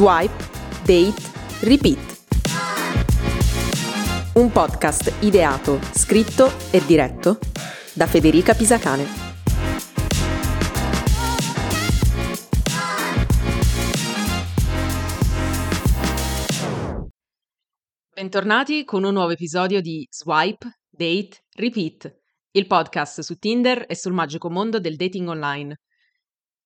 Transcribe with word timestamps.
Swipe, 0.00 0.32
Date, 0.86 1.20
Repeat. 1.60 1.98
Un 4.36 4.50
podcast 4.50 5.22
ideato, 5.22 5.78
scritto 5.92 6.50
e 6.70 6.82
diretto 6.86 7.38
da 7.92 8.06
Federica 8.06 8.54
Pisacane. 8.54 9.04
Bentornati 18.10 18.84
con 18.84 19.04
un 19.04 19.12
nuovo 19.12 19.32
episodio 19.32 19.82
di 19.82 20.06
Swipe, 20.10 20.78
Date, 20.88 21.44
Repeat, 21.54 22.20
il 22.52 22.66
podcast 22.66 23.20
su 23.20 23.34
Tinder 23.34 23.84
e 23.86 23.94
sul 23.94 24.14
magico 24.14 24.48
mondo 24.48 24.80
del 24.80 24.96
dating 24.96 25.28
online. 25.28 25.76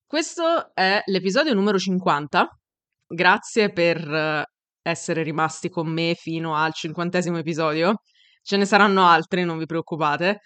Questo 0.06 0.73
è 0.73 1.02
l'episodio 1.06 1.52
numero 1.52 1.78
50 1.78 2.48
grazie 3.06 3.72
per 3.72 3.98
eh, 3.98 4.44
essere 4.82 5.22
rimasti 5.22 5.68
con 5.68 5.88
me 5.88 6.14
fino 6.14 6.54
al 6.56 6.72
cinquantesimo 6.74 7.38
episodio. 7.38 7.96
Ce 8.42 8.56
ne 8.56 8.66
saranno 8.66 9.06
altri, 9.06 9.45
non 9.45 9.58
vi 9.58 9.66
preoccupate. 9.66 10.40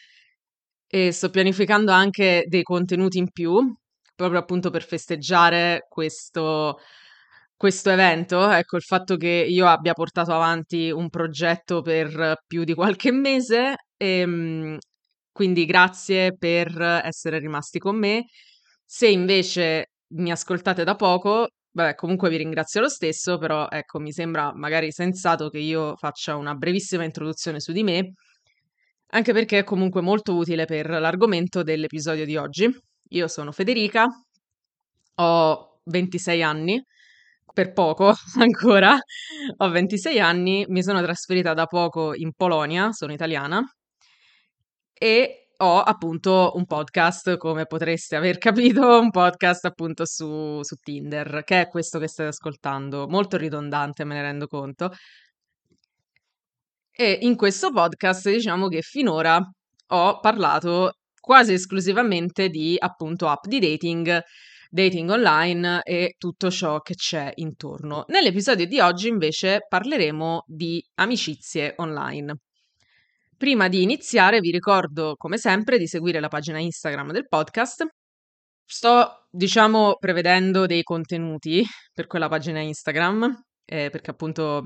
E 0.87 1.13
sto 1.13 1.31
pianificando 1.31 1.93
anche 1.93 2.45
dei 2.49 2.63
contenuti 2.63 3.19
in 3.19 3.31
più, 3.31 3.59
proprio 4.15 4.41
appunto 4.41 4.71
per 4.71 4.85
festeggiare 4.85 5.87
questo, 5.89 6.79
questo 7.57 7.91
evento. 7.91 8.51
Ecco, 8.51 8.77
il 8.77 8.83
fatto 8.83 9.17
che 9.17 9.29
io 9.49 9.67
abbia 9.67 9.93
portato 9.95 10.33
avanti 10.33 10.91
un 10.91 11.09
progetto 11.11 11.83
per 11.83 12.37
più 12.47 12.65
di 12.65 12.75
qualche 12.75 13.13
mese. 13.13 13.75
E, 13.97 14.21
ehm, 14.21 14.79
quindi 15.33 15.67
grazie 15.67 16.37
per 16.37 16.81
essere 17.05 17.39
rimasti 17.39 17.79
con 17.79 17.97
me. 17.97 18.25
Se 18.85 19.09
invece 19.09 19.91
mi 20.15 20.31
ascoltate 20.33 20.85
da 20.85 20.95
poco, 20.97 21.49
Vabbè, 21.79 21.95
comunque 21.95 22.29
vi 22.29 22.39
ringrazio 22.39 22.81
lo 22.81 22.89
stesso, 22.89 23.39
però 23.39 23.69
ecco, 23.71 24.01
mi 24.01 24.11
sembra 24.13 24.53
magari 24.53 24.91
sensato 24.91 25.49
che 25.49 25.59
io 25.59 25.95
faccia 25.95 26.35
una 26.35 26.55
brevissima 26.57 27.05
introduzione 27.05 27.61
su 27.61 27.71
di 27.71 27.85
me, 27.85 28.15
anche 29.11 29.33
perché 29.33 29.59
è 29.61 29.65
comunque 29.65 30.01
molto 30.01 30.35
utile 30.35 30.65
per 30.65 30.89
l'argomento 30.91 31.63
dell'episodio 31.63 32.25
di 32.25 32.37
oggi. 32.37 32.69
Io 33.11 33.29
sono 33.29 33.53
Federica, 33.53 34.09
ho 35.17 35.81
26 35.85 36.43
anni, 36.43 36.83
per 37.53 37.73
poco 37.73 38.13
ancora, 38.41 38.99
ho 39.59 39.71
26 39.71 40.19
anni, 40.19 40.65
mi 40.69 40.83
sono 40.83 41.01
trasferita 41.01 41.55
da 41.55 41.67
poco 41.67 42.13
in 42.13 42.33
Polonia, 42.35 42.91
sono 42.91 43.13
italiana, 43.13 43.63
e 44.95 45.48
ho 45.61 45.81
appunto 45.81 46.53
un 46.55 46.67
podcast, 46.67 47.37
come 47.37 47.67
potreste 47.67 48.17
aver 48.17 48.39
capito, 48.39 49.01
un 49.01 49.11
podcast 49.11 49.65
appunto 49.65 50.05
su, 50.07 50.63
su 50.63 50.77
Tinder, 50.77 51.43
che 51.45 51.63
è 51.63 51.69
questo 51.69 51.99
che 51.99 52.09
state 52.09 52.29
ascoltando, 52.29 53.09
molto 53.09 53.37
ridondante, 53.37 54.05
me 54.05 54.15
ne 54.15 54.23
rendo 54.23 54.47
conto. 54.47 54.91
E 56.93 57.19
in 57.23 57.37
questo 57.37 57.71
podcast 57.73 58.29
diciamo 58.29 58.69
che 58.69 58.83
finora 58.83 59.41
ho 59.91 60.21
parlato 60.21 60.95
quasi 61.21 61.53
esclusivamente 61.53 62.49
di 62.49 62.77
appunto 62.79 63.29
app 63.29 63.45
di 63.47 63.59
dating, 63.61 64.21
dating 64.69 65.11
online 65.11 65.83
e 65.83 66.15
tutto 66.19 66.51
ciò 66.51 66.81
che 66.81 66.95
c'è 66.95 67.31
intorno. 67.37 68.05
Nell'episodio 68.09 68.67
di 68.67 68.81
oggi 68.81 69.09
invece 69.09 69.61
parleremo 69.69 70.45
di 70.47 70.83
amicizie 70.95 71.75
online. 71.77 72.35
Prima 73.39 73.69
di 73.69 73.83
iniziare 73.83 74.41
vi 74.41 74.51
ricordo 74.51 75.15
come 75.17 75.39
sempre 75.39 75.79
di 75.79 75.87
seguire 75.87 76.19
la 76.19 76.27
pagina 76.27 76.59
Instagram 76.59 77.13
del 77.13 77.29
podcast. 77.29 77.87
Sto, 78.65 79.27
diciamo, 79.31 79.95
prevedendo 80.01 80.67
dei 80.67 80.83
contenuti 80.83 81.65
per 81.95 82.09
quella 82.09 82.29
pagina 82.29 82.59
Instagram, 82.59 83.43
eh, 83.65 83.91
perché 83.91 84.11
appunto, 84.11 84.63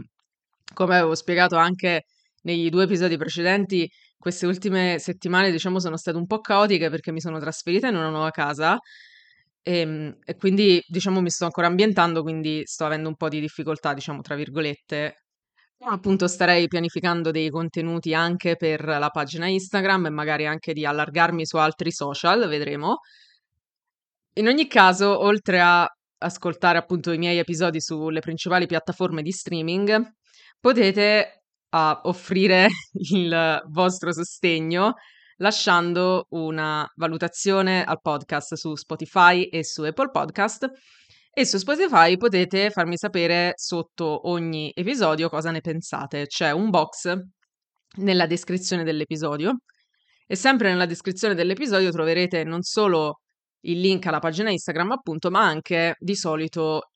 come 0.73 0.97
avevo 0.97 1.15
spiegato 1.15 1.57
anche 1.57 2.05
negli 2.45 2.71
due 2.71 2.85
episodi 2.85 3.19
precedenti, 3.19 3.87
queste 4.17 4.47
ultime 4.47 4.99
settimane, 4.99 5.51
diciamo, 5.51 5.79
sono 5.79 5.99
state 5.99 6.17
un 6.17 6.27
po' 6.27 6.41
caotiche 6.41 6.89
perché 6.89 7.13
mi 7.13 7.21
sono 7.21 7.39
trasferita 7.39 7.89
in 7.89 7.97
una 7.97 8.09
nuova 8.09 8.31
casa 8.31 8.79
e, 9.63 9.79
ehm, 9.81 10.19
e 10.25 10.37
quindi, 10.37 10.83
diciamo, 10.89 11.21
mi 11.21 11.31
sto 11.31 11.45
ancora 11.45 11.67
ambientando, 11.67 12.23
quindi 12.23 12.63
sto 12.65 12.87
avendo 12.87 13.09
un 13.09 13.17
po' 13.17 13.29
di 13.29 13.39
difficoltà, 13.41 13.93
diciamo, 13.95 14.23
tra 14.23 14.35
virgolette, 14.35 15.22
Appunto 15.85 16.29
starei 16.29 16.69
pianificando 16.69 17.33
dei 17.33 17.51
contenuti 17.51 18.15
anche 18.15 18.55
per 18.55 18.85
la 18.85 19.11
pagina 19.11 19.49
Instagram 19.49 20.07
e 20.07 20.11
magari 20.11 20.47
anche 20.47 20.73
di 20.73 20.87
allargarmi 20.87 21.45
su 21.45 21.57
altri 21.57 21.91
social, 21.91 22.47
vedremo. 22.49 22.99
In 24.35 24.47
ogni 24.47 24.69
caso, 24.69 25.19
oltre 25.19 25.61
a 25.61 25.87
ascoltare 26.19 26.79
appunto 26.79 27.11
i 27.11 27.19
miei 27.19 27.39
episodi 27.39 27.81
sulle 27.81 28.21
principali 28.21 28.67
piattaforme 28.67 29.23
di 29.23 29.33
streaming, 29.33 30.01
potete 30.61 31.43
uh, 31.71 31.99
offrire 32.03 32.69
il 33.13 33.63
vostro 33.69 34.13
sostegno 34.13 34.95
lasciando 35.39 36.27
una 36.31 36.89
valutazione 36.95 37.83
al 37.83 38.01
podcast 38.01 38.55
su 38.55 38.77
Spotify 38.77 39.45
e 39.45 39.65
su 39.65 39.83
Apple 39.83 40.11
Podcast 40.11 40.71
e 41.35 41.47
su 41.47 41.57
Spotify 41.57 42.17
potete 42.19 42.71
farmi 42.71 42.99
sapere 42.99 43.53
sotto 43.57 44.29
ogni 44.29 44.71
episodio 44.75 45.31
cosa 45.31 45.51
ne 45.51 45.61
pensate. 45.63 46.27
C'è 46.27 46.51
un 46.51 46.69
box 46.69 47.15
nella 47.97 48.27
descrizione 48.27 48.85
dell'episodio 48.85 49.61
e 50.27 50.37
sempre 50.37 50.69
nella 50.69 50.85
descrizione 50.85 51.35
dell'episodio 51.35 51.91
troverete 51.91 52.45
non 52.45 52.63
solo 52.63 53.21
il 53.63 53.81
link 53.81 54.07
alla 54.07 54.19
pagina 54.19 54.51
Instagram, 54.51 54.93
appunto, 54.93 55.31
ma 55.31 55.41
anche 55.41 55.95
di 55.99 56.15
solito 56.15 56.91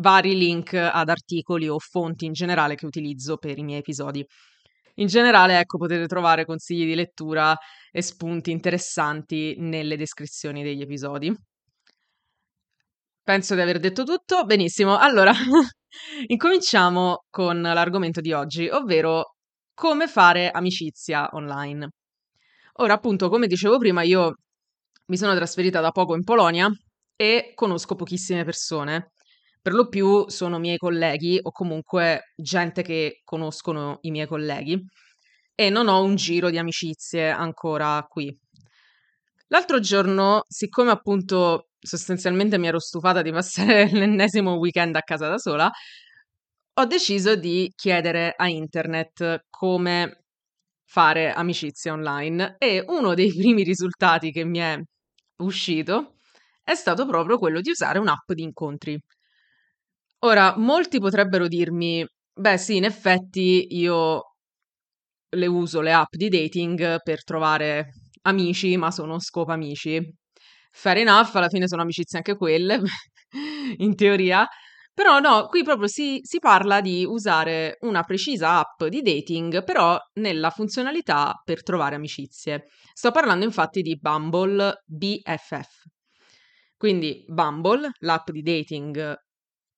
vari 0.00 0.36
link 0.36 0.74
ad 0.74 1.08
articoli 1.08 1.68
o 1.68 1.78
fonti 1.78 2.24
in 2.26 2.32
generale 2.32 2.74
che 2.74 2.86
utilizzo 2.86 3.36
per 3.36 3.56
i 3.58 3.62
miei 3.62 3.80
episodi. 3.80 4.24
In 4.96 5.06
generale, 5.06 5.58
ecco, 5.60 5.78
potete 5.78 6.06
trovare 6.06 6.44
consigli 6.44 6.86
di 6.86 6.94
lettura 6.94 7.56
e 7.92 8.02
spunti 8.02 8.50
interessanti 8.50 9.54
nelle 9.58 9.96
descrizioni 9.96 10.62
degli 10.62 10.82
episodi. 10.82 11.32
Penso 13.26 13.56
di 13.56 13.60
aver 13.60 13.80
detto 13.80 14.04
tutto. 14.04 14.44
Benissimo. 14.44 14.96
Allora, 14.98 15.32
incominciamo 16.28 17.24
con 17.28 17.60
l'argomento 17.60 18.20
di 18.20 18.32
oggi, 18.32 18.68
ovvero 18.68 19.34
come 19.74 20.06
fare 20.06 20.48
amicizia 20.48 21.28
online. 21.32 21.88
Ora, 22.74 22.92
appunto, 22.94 23.28
come 23.28 23.48
dicevo 23.48 23.78
prima, 23.78 24.02
io 24.02 24.34
mi 25.06 25.16
sono 25.16 25.34
trasferita 25.34 25.80
da 25.80 25.90
poco 25.90 26.14
in 26.14 26.22
Polonia 26.22 26.70
e 27.16 27.50
conosco 27.56 27.96
pochissime 27.96 28.44
persone. 28.44 29.10
Per 29.60 29.72
lo 29.74 29.88
più 29.88 30.28
sono 30.28 30.60
miei 30.60 30.76
colleghi 30.76 31.40
o 31.42 31.50
comunque 31.50 32.32
gente 32.36 32.82
che 32.82 33.22
conoscono 33.24 33.98
i 34.02 34.12
miei 34.12 34.28
colleghi 34.28 34.80
e 35.52 35.68
non 35.68 35.88
ho 35.88 36.00
un 36.00 36.14
giro 36.14 36.48
di 36.48 36.58
amicizie 36.58 37.30
ancora 37.30 38.00
qui. 38.08 38.32
L'altro 39.48 39.78
giorno, 39.80 40.42
siccome 40.48 40.90
appunto 40.90 41.68
sostanzialmente 41.78 42.58
mi 42.58 42.66
ero 42.66 42.78
stufata 42.80 43.22
di 43.22 43.30
passare 43.32 43.88
l'ennesimo 43.92 44.54
weekend 44.54 44.96
a 44.96 45.02
casa 45.02 45.28
da 45.28 45.38
sola, 45.38 45.70
ho 46.78 46.84
deciso 46.84 47.36
di 47.36 47.72
chiedere 47.74 48.32
a 48.36 48.48
internet 48.48 49.44
come 49.48 50.24
fare 50.84 51.32
amicizia 51.32 51.92
online 51.92 52.56
e 52.58 52.84
uno 52.86 53.14
dei 53.14 53.28
primi 53.34 53.62
risultati 53.62 54.30
che 54.30 54.44
mi 54.44 54.58
è 54.58 54.78
uscito 55.42 56.14
è 56.62 56.74
stato 56.74 57.06
proprio 57.06 57.38
quello 57.38 57.60
di 57.60 57.70
usare 57.70 57.98
un'app 57.98 58.32
di 58.32 58.42
incontri. 58.42 59.00
Ora, 60.24 60.54
molti 60.58 60.98
potrebbero 60.98 61.48
dirmi, 61.48 62.06
beh 62.34 62.58
sì, 62.58 62.76
in 62.76 62.84
effetti 62.84 63.66
io 63.70 64.22
le 65.30 65.46
uso 65.46 65.80
le 65.80 65.92
app 65.92 66.14
di 66.14 66.28
dating 66.28 67.00
per 67.02 67.24
trovare 67.24 67.90
amici, 68.26 68.76
ma 68.76 68.90
sono 68.90 69.18
scopo 69.18 69.52
amici 69.52 70.00
fair 70.76 70.98
enough, 70.98 71.34
alla 71.34 71.48
fine 71.48 71.66
sono 71.66 71.82
amicizie 71.82 72.18
anche 72.18 72.36
quelle, 72.36 72.80
in 73.78 73.96
teoria. 73.96 74.46
Però 74.92 75.18
no, 75.20 75.46
qui 75.48 75.62
proprio 75.62 75.88
si, 75.88 76.20
si, 76.22 76.38
parla 76.38 76.80
di 76.80 77.04
usare 77.04 77.76
una 77.80 78.02
precisa 78.02 78.58
app 78.58 78.84
di 78.84 79.02
dating, 79.02 79.62
però 79.62 79.98
nella 80.14 80.50
funzionalità 80.50 81.34
per 81.44 81.62
trovare 81.62 81.96
amicizie. 81.96 82.64
Sto 82.94 83.10
parlando 83.10 83.44
infatti 83.44 83.82
di 83.82 83.98
Bumble 83.98 84.82
BFF. 84.86 85.84
Quindi 86.78 87.24
Bumble, 87.26 87.90
l'app 88.00 88.30
di 88.30 88.40
dating, 88.40 89.14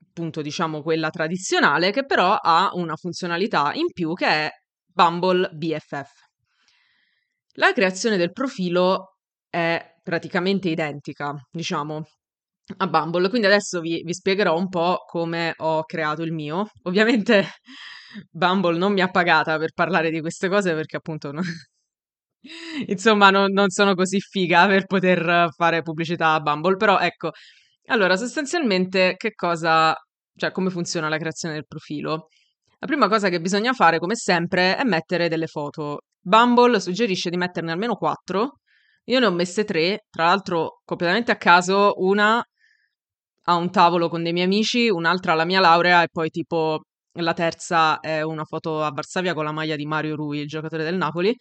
appunto 0.08 0.40
diciamo 0.40 0.82
quella 0.82 1.10
tradizionale, 1.10 1.90
che 1.90 2.04
però 2.04 2.34
ha 2.34 2.70
una 2.74 2.94
funzionalità 2.94 3.72
in 3.74 3.90
più 3.92 4.12
che 4.14 4.26
è 4.26 4.50
Bumble 4.86 5.48
BFF. 5.52 6.27
La 7.58 7.72
creazione 7.72 8.16
del 8.16 8.30
profilo 8.30 9.16
è 9.50 9.84
praticamente 10.02 10.68
identica, 10.68 11.34
diciamo, 11.50 12.06
a 12.76 12.86
Bumble. 12.86 13.28
Quindi 13.28 13.48
adesso 13.48 13.80
vi, 13.80 14.00
vi 14.04 14.14
spiegherò 14.14 14.56
un 14.56 14.68
po' 14.68 14.98
come 15.06 15.54
ho 15.56 15.82
creato 15.84 16.22
il 16.22 16.32
mio. 16.32 16.68
Ovviamente 16.84 17.44
Bumble 18.30 18.78
non 18.78 18.92
mi 18.92 19.00
ha 19.00 19.08
pagata 19.08 19.58
per 19.58 19.72
parlare 19.72 20.10
di 20.10 20.20
queste 20.20 20.48
cose 20.48 20.72
perché 20.74 20.98
appunto 20.98 21.32
no, 21.32 21.40
insomma 22.86 23.30
non, 23.30 23.50
non, 23.50 23.70
sono 23.70 23.94
così 23.94 24.20
figa 24.20 24.66
per 24.68 24.86
poter 24.86 25.48
fare 25.52 25.82
pubblicità 25.82 26.34
a 26.34 26.40
Bumble, 26.40 26.76
però 26.76 27.00
ecco, 27.00 27.32
allora 27.86 28.16
sostanzialmente 28.16 29.14
che 29.16 29.32
cosa 29.34 29.94
cioè 30.36 30.52
come 30.52 30.70
funziona 30.70 31.08
la 31.08 31.18
creazione 31.18 31.54
del 31.54 31.66
profilo. 31.66 32.28
La 32.78 32.86
prima 32.86 33.08
cosa 33.08 33.28
che 33.28 33.40
bisogna 33.40 33.72
fare, 33.72 33.98
come 33.98 34.14
sempre, 34.14 34.76
è 34.76 34.84
mettere 34.84 35.28
delle 35.28 35.48
foto. 35.48 36.02
Bumble 36.28 36.78
suggerisce 36.78 37.30
di 37.30 37.38
metterne 37.38 37.72
almeno 37.72 37.94
quattro. 37.96 38.58
Io 39.04 39.18
ne 39.18 39.26
ho 39.26 39.30
messe 39.32 39.64
tre, 39.64 40.04
tra 40.10 40.24
l'altro 40.24 40.82
completamente 40.84 41.32
a 41.32 41.36
caso, 41.36 41.94
una 41.96 42.44
a 43.44 43.54
un 43.54 43.70
tavolo 43.70 44.08
con 44.10 44.22
dei 44.22 44.32
miei 44.32 44.44
amici, 44.44 44.90
un'altra 44.90 45.32
alla 45.32 45.46
mia 45.46 45.60
laurea 45.60 46.02
e 46.02 46.08
poi 46.12 46.28
tipo 46.28 46.82
la 47.12 47.32
terza 47.32 47.98
è 48.00 48.20
una 48.22 48.44
foto 48.44 48.82
a 48.82 48.90
Varsavia 48.90 49.32
con 49.32 49.44
la 49.44 49.52
maglia 49.52 49.74
di 49.74 49.86
Mario 49.86 50.14
Rui, 50.16 50.40
il 50.40 50.46
giocatore 50.46 50.84
del 50.84 50.96
Napoli. 50.96 51.34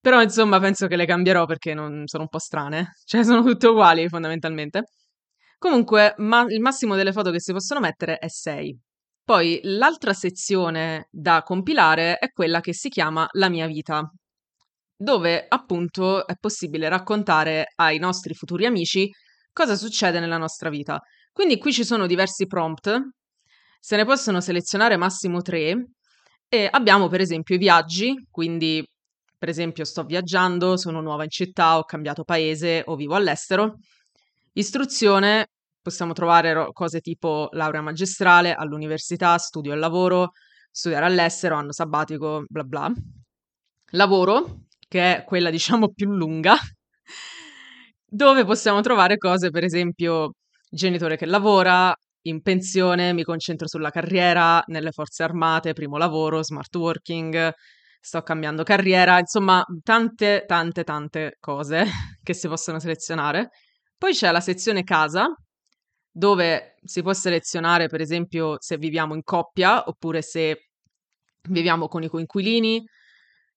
Però 0.00 0.22
insomma 0.22 0.60
penso 0.60 0.86
che 0.86 0.94
le 0.96 1.04
cambierò 1.04 1.44
perché 1.44 1.74
non, 1.74 2.06
sono 2.06 2.22
un 2.22 2.28
po' 2.28 2.38
strane, 2.38 2.92
cioè 3.04 3.24
sono 3.24 3.42
tutte 3.42 3.66
uguali 3.66 4.08
fondamentalmente. 4.08 4.84
Comunque 5.58 6.14
ma- 6.18 6.46
il 6.48 6.60
massimo 6.60 6.94
delle 6.94 7.12
foto 7.12 7.32
che 7.32 7.40
si 7.40 7.52
possono 7.52 7.80
mettere 7.80 8.18
è 8.18 8.28
6. 8.28 8.78
Poi 9.28 9.60
l'altra 9.64 10.14
sezione 10.14 11.08
da 11.10 11.42
compilare 11.42 12.16
è 12.16 12.30
quella 12.30 12.60
che 12.60 12.72
si 12.72 12.88
chiama 12.88 13.28
La 13.32 13.50
mia 13.50 13.66
vita, 13.66 14.10
dove 14.96 15.44
appunto 15.46 16.26
è 16.26 16.34
possibile 16.40 16.88
raccontare 16.88 17.66
ai 17.74 17.98
nostri 17.98 18.32
futuri 18.32 18.64
amici 18.64 19.10
cosa 19.52 19.76
succede 19.76 20.18
nella 20.18 20.38
nostra 20.38 20.70
vita. 20.70 20.98
Quindi 21.30 21.58
qui 21.58 21.74
ci 21.74 21.84
sono 21.84 22.06
diversi 22.06 22.46
prompt, 22.46 22.98
se 23.78 23.96
ne 23.96 24.06
possono 24.06 24.40
selezionare 24.40 24.96
massimo 24.96 25.42
tre 25.42 25.88
e 26.48 26.66
abbiamo 26.70 27.08
per 27.08 27.20
esempio 27.20 27.54
i 27.56 27.58
viaggi, 27.58 28.14
quindi 28.30 28.82
per 29.36 29.50
esempio 29.50 29.84
sto 29.84 30.04
viaggiando, 30.04 30.78
sono 30.78 31.02
nuova 31.02 31.24
in 31.24 31.30
città, 31.30 31.76
ho 31.76 31.84
cambiato 31.84 32.24
paese 32.24 32.82
o 32.86 32.96
vivo 32.96 33.14
all'estero. 33.14 33.74
Istruzione, 34.54 35.48
possiamo 35.88 36.12
trovare 36.12 36.52
ro- 36.52 36.72
cose 36.72 37.00
tipo 37.00 37.48
laurea 37.52 37.80
magistrale 37.82 38.54
all'università, 38.54 39.36
studio 39.38 39.72
e 39.72 39.76
lavoro, 39.76 40.32
studiare 40.70 41.06
all'estero, 41.06 41.56
anno 41.56 41.72
sabbatico, 41.72 42.44
bla 42.48 42.62
bla. 42.64 42.92
Lavoro, 43.92 44.66
che 44.88 45.16
è 45.16 45.24
quella 45.24 45.50
diciamo 45.50 45.90
più 45.92 46.10
lunga, 46.10 46.56
dove 48.06 48.44
possiamo 48.44 48.80
trovare 48.80 49.16
cose, 49.16 49.50
per 49.50 49.64
esempio, 49.64 50.32
genitore 50.70 51.16
che 51.16 51.26
lavora, 51.26 51.94
in 52.22 52.42
pensione, 52.42 53.12
mi 53.12 53.22
concentro 53.24 53.66
sulla 53.66 53.90
carriera, 53.90 54.62
nelle 54.66 54.90
forze 54.92 55.22
armate, 55.22 55.72
primo 55.72 55.96
lavoro, 55.96 56.42
smart 56.42 56.74
working, 56.76 57.52
sto 58.00 58.22
cambiando 58.22 58.62
carriera, 58.62 59.18
insomma, 59.18 59.64
tante, 59.82 60.44
tante, 60.46 60.84
tante 60.84 61.36
cose 61.40 61.84
che 62.22 62.34
si 62.34 62.48
possono 62.48 62.78
selezionare. 62.78 63.50
Poi 63.96 64.12
c'è 64.12 64.30
la 64.30 64.40
sezione 64.40 64.84
casa, 64.84 65.26
dove 66.18 66.74
si 66.82 67.00
può 67.00 67.12
selezionare, 67.12 67.86
per 67.86 68.00
esempio, 68.00 68.56
se 68.58 68.76
viviamo 68.76 69.14
in 69.14 69.22
coppia 69.22 69.84
oppure 69.86 70.20
se 70.20 70.70
viviamo 71.48 71.86
con 71.86 72.02
i 72.02 72.08
coinquilini, 72.08 72.84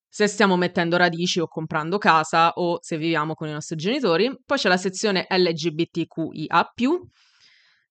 se 0.08 0.28
stiamo 0.28 0.56
mettendo 0.58 0.96
radici 0.96 1.40
o 1.40 1.48
comprando 1.48 1.98
casa 1.98 2.52
o 2.52 2.78
se 2.80 2.98
viviamo 2.98 3.34
con 3.34 3.48
i 3.48 3.52
nostri 3.52 3.78
genitori. 3.78 4.32
Poi 4.46 4.58
c'è 4.60 4.70
la 4.70 4.78
sezione 4.78 5.26
LGBTQIA, 5.28 6.74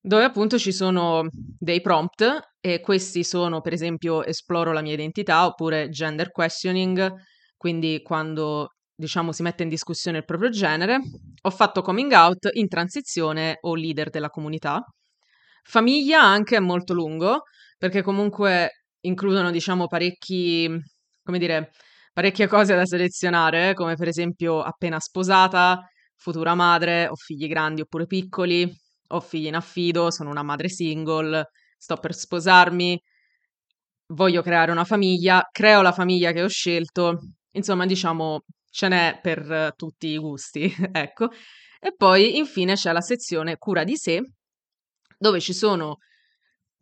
dove 0.02 0.25
appunto 0.25 0.56
ci 0.56 0.70
sono 0.70 1.26
dei 1.32 1.81
prompt 1.81 2.52
e 2.61 2.78
questi 2.78 3.25
sono 3.25 3.61
per 3.61 3.73
esempio 3.73 4.23
esploro 4.23 4.73
la 4.73 4.82
mia 4.82 4.93
identità 4.93 5.46
oppure 5.46 5.88
gender 5.88 6.31
questioning, 6.31 7.12
quindi 7.56 8.02
quando 8.02 8.76
diciamo 9.00 9.32
si 9.32 9.43
mette 9.43 9.62
in 9.62 9.69
discussione 9.69 10.19
il 10.19 10.25
proprio 10.25 10.50
genere, 10.50 11.00
ho 11.41 11.50
fatto 11.50 11.81
coming 11.82 12.12
out 12.12 12.49
in 12.52 12.69
transizione 12.69 13.56
o 13.62 13.75
leader 13.75 14.11
della 14.11 14.29
comunità. 14.29 14.85
Famiglia 15.62 16.23
anche 16.23 16.56
è 16.56 16.61
molto 16.61 16.93
lungo 16.93 17.43
perché 17.79 18.02
comunque 18.02 18.85
includono 19.00 19.50
diciamo 19.50 19.87
parecchi 19.87 20.69
come 21.23 21.38
dire 21.38 21.73
parecchie 22.12 22.47
cose 22.47 22.75
da 22.75 22.85
selezionare, 22.85 23.75
come 23.75 23.94
per 23.94 24.08
esempio 24.08 24.61
appena 24.61 24.99
sposata, 25.00 25.81
futura 26.17 26.55
madre, 26.55 27.06
ho 27.08 27.14
figli 27.14 27.49
grandi 27.49 27.81
oppure 27.81 28.06
piccoli, 28.06 28.70
ho 29.08 29.20
figli 29.20 29.47
in 29.47 29.55
affido, 29.55 30.11
sono 30.11 30.31
una 30.31 30.43
madre 30.43 30.69
single, 30.69 31.50
sto 31.79 31.97
per 31.97 32.14
sposarmi, 32.14 33.00
voglio 34.08 34.43
creare 34.43 34.73
una 34.73 34.85
famiglia, 34.85 35.47
creo 35.50 35.82
la 35.82 35.93
famiglia 35.93 36.32
che 36.32 36.43
ho 36.43 36.49
scelto, 36.49 37.19
insomma, 37.52 37.87
diciamo, 37.87 38.41
ce 38.70 38.88
n'è 38.88 39.19
per 39.20 39.75
tutti 39.76 40.08
i 40.08 40.19
gusti, 40.19 40.72
ecco. 40.93 41.28
E 41.81 41.94
poi 41.96 42.37
infine 42.37 42.75
c'è 42.75 42.93
la 42.93 43.00
sezione 43.00 43.56
cura 43.56 43.84
di 43.84 43.96
sé, 43.96 44.20
dove 45.19 45.40
ci 45.40 45.52
sono 45.52 45.99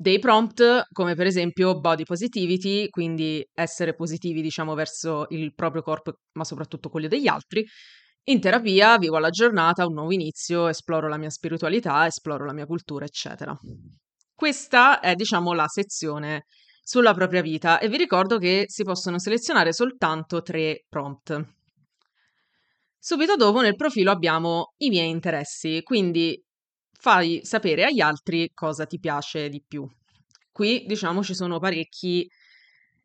dei 0.00 0.20
prompt 0.20 0.86
come 0.92 1.14
per 1.16 1.26
esempio 1.26 1.80
body 1.80 2.04
positivity, 2.04 2.88
quindi 2.88 3.44
essere 3.52 3.94
positivi, 3.94 4.42
diciamo, 4.42 4.74
verso 4.74 5.26
il 5.30 5.54
proprio 5.54 5.82
corpo, 5.82 6.20
ma 6.34 6.44
soprattutto 6.44 6.88
quello 6.88 7.08
degli 7.08 7.26
altri, 7.26 7.66
in 8.28 8.40
terapia 8.40 8.96
vivo 8.98 9.18
la 9.18 9.30
giornata, 9.30 9.86
un 9.86 9.94
nuovo 9.94 10.12
inizio, 10.12 10.68
esploro 10.68 11.08
la 11.08 11.16
mia 11.16 11.30
spiritualità, 11.30 12.06
esploro 12.06 12.44
la 12.44 12.52
mia 12.52 12.66
cultura, 12.66 13.04
eccetera. 13.04 13.56
Questa 14.34 15.00
è, 15.00 15.14
diciamo, 15.14 15.52
la 15.52 15.66
sezione 15.66 16.44
sulla 16.80 17.14
propria 17.14 17.42
vita 17.42 17.78
e 17.78 17.88
vi 17.88 17.96
ricordo 17.96 18.38
che 18.38 18.66
si 18.68 18.82
possono 18.84 19.18
selezionare 19.18 19.72
soltanto 19.72 20.42
tre 20.42 20.84
prompt. 20.88 21.57
Subito 23.00 23.36
dopo 23.36 23.60
nel 23.60 23.76
profilo 23.76 24.10
abbiamo 24.10 24.74
i 24.78 24.88
miei 24.88 25.08
interessi, 25.10 25.82
quindi 25.82 26.40
fai 26.98 27.40
sapere 27.44 27.84
agli 27.84 28.00
altri 28.00 28.50
cosa 28.52 28.86
ti 28.86 28.98
piace 28.98 29.48
di 29.48 29.62
più. 29.66 29.86
Qui, 30.50 30.84
diciamo, 30.86 31.22
ci 31.22 31.34
sono 31.34 31.58
parecchi 31.58 32.28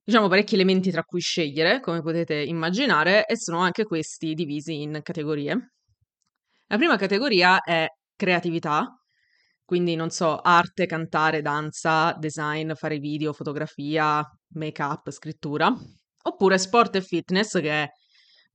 diciamo, 0.03 0.27
parecchi 0.27 0.55
elementi 0.55 0.91
tra 0.91 1.03
cui 1.03 1.21
scegliere, 1.21 1.79
come 1.79 2.01
potete 2.01 2.35
immaginare, 2.35 3.25
e 3.25 3.37
sono 3.37 3.59
anche 3.59 3.85
questi 3.85 4.33
divisi 4.33 4.81
in 4.81 4.99
categorie. 5.01 5.73
La 6.67 6.77
prima 6.77 6.97
categoria 6.97 7.61
è 7.61 7.87
creatività, 8.15 8.99
quindi 9.63 9.95
non 9.95 10.09
so, 10.09 10.39
arte, 10.39 10.85
cantare, 10.85 11.41
danza, 11.41 12.13
design, 12.13 12.73
fare 12.73 12.97
video, 12.97 13.31
fotografia, 13.31 14.23
make-up, 14.55 15.09
scrittura, 15.11 15.73
oppure 16.23 16.57
sport 16.57 16.95
e 16.95 17.01
fitness, 17.01 17.59
che 17.61 17.69
è 17.69 17.87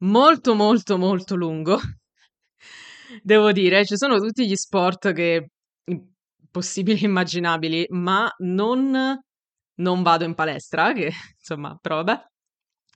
molto 0.00 0.54
molto 0.54 0.98
molto 0.98 1.34
lungo. 1.36 1.78
Devo 3.22 3.52
dire, 3.52 3.84
ci 3.86 3.96
sono 3.96 4.18
tutti 4.18 4.46
gli 4.46 4.54
sport 4.56 5.12
che 5.12 5.50
possibili 6.50 7.00
e 7.02 7.06
immaginabili, 7.06 7.86
ma 7.90 8.30
non 8.38 9.18
non 9.80 10.02
vado 10.02 10.24
in 10.24 10.34
palestra, 10.34 10.92
che 10.92 11.12
insomma, 11.38 11.76
però 11.80 12.02
vabbè. 12.02 12.20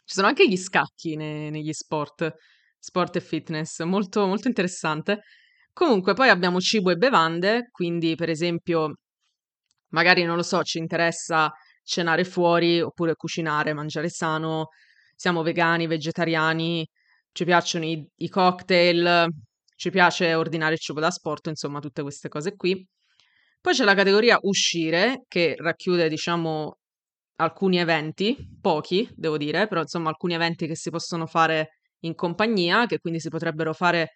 Ci 0.04 0.14
sono 0.14 0.26
anche 0.26 0.48
gli 0.48 0.56
scacchi 0.56 1.14
ne- 1.16 1.48
negli 1.50 1.72
sport, 1.72 2.34
sport 2.78 3.16
e 3.16 3.20
fitness, 3.20 3.82
molto, 3.84 4.26
molto 4.26 4.48
interessante. 4.48 5.22
Comunque, 5.72 6.12
poi 6.14 6.28
abbiamo 6.28 6.60
cibo 6.60 6.90
e 6.90 6.96
bevande, 6.96 7.68
quindi 7.70 8.14
per 8.16 8.28
esempio, 8.28 8.96
magari 9.90 10.24
non 10.24 10.36
lo 10.36 10.42
so, 10.42 10.62
ci 10.62 10.78
interessa 10.78 11.52
cenare 11.84 12.24
fuori 12.24 12.80
oppure 12.80 13.14
cucinare, 13.14 13.72
mangiare 13.74 14.08
sano, 14.08 14.68
siamo 15.22 15.42
vegani, 15.44 15.86
vegetariani, 15.86 16.84
ci 17.30 17.44
piacciono 17.44 17.84
i, 17.84 18.04
i 18.16 18.28
cocktail, 18.28 19.28
ci 19.76 19.90
piace 19.90 20.34
ordinare 20.34 20.72
il 20.72 20.80
cibo 20.80 20.98
da 20.98 21.12
sport, 21.12 21.46
insomma, 21.46 21.78
tutte 21.78 22.02
queste 22.02 22.28
cose 22.28 22.56
qui. 22.56 22.84
Poi 23.60 23.72
c'è 23.72 23.84
la 23.84 23.94
categoria 23.94 24.36
uscire, 24.40 25.22
che 25.28 25.54
racchiude, 25.56 26.08
diciamo, 26.08 26.78
alcuni 27.36 27.78
eventi, 27.78 28.36
pochi, 28.60 29.08
devo 29.14 29.36
dire, 29.36 29.68
però 29.68 29.82
insomma 29.82 30.08
alcuni 30.08 30.34
eventi 30.34 30.66
che 30.66 30.74
si 30.74 30.90
possono 30.90 31.26
fare 31.26 31.78
in 32.00 32.16
compagnia, 32.16 32.86
che 32.86 32.98
quindi 32.98 33.20
si 33.20 33.28
potrebbero 33.28 33.72
fare 33.72 34.08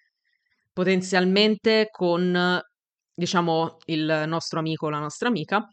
potenzialmente 0.73 1.87
con, 1.89 2.61
diciamo, 3.15 3.77
il 3.85 4.25
nostro 4.27 4.59
amico 4.59 4.87
o 4.87 4.91
la 4.91 4.99
nostra 4.99 5.29
amica. 5.29 5.65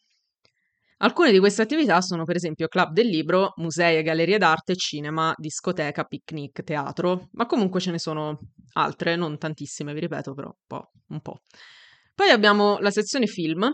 Alcune 1.03 1.33
di 1.33 1.39
queste 1.39 1.62
attività 1.62 2.00
sono 2.00 2.24
per 2.24 2.38
esempio 2.38 2.69
club 2.69 2.93
del 2.93 3.07
libro, 3.07 3.51
musei 3.57 3.98
e 3.98 4.03
gallerie 4.03 4.38
d'arte, 4.38 4.74
cinema, 4.77 5.33
discoteca, 5.36 6.05
picnic, 6.05 6.63
teatro, 6.63 7.27
ma 7.33 7.45
comunque 7.45 7.81
ce 7.81 7.91
ne 7.91 8.00
sono 8.00 8.39
altre, 8.74 9.17
non 9.17 9.38
tantissime, 9.38 9.93
vi 9.93 10.00
ripeto, 10.00 10.33
però 10.33 10.48
un 10.48 10.65
po'. 10.65 10.91
Un 11.10 11.19
po'. 11.19 11.41
Poi 12.15 12.29
abbiamo 12.29 12.77
la 12.79 12.89
sezione 12.89 13.27
film, 13.27 13.69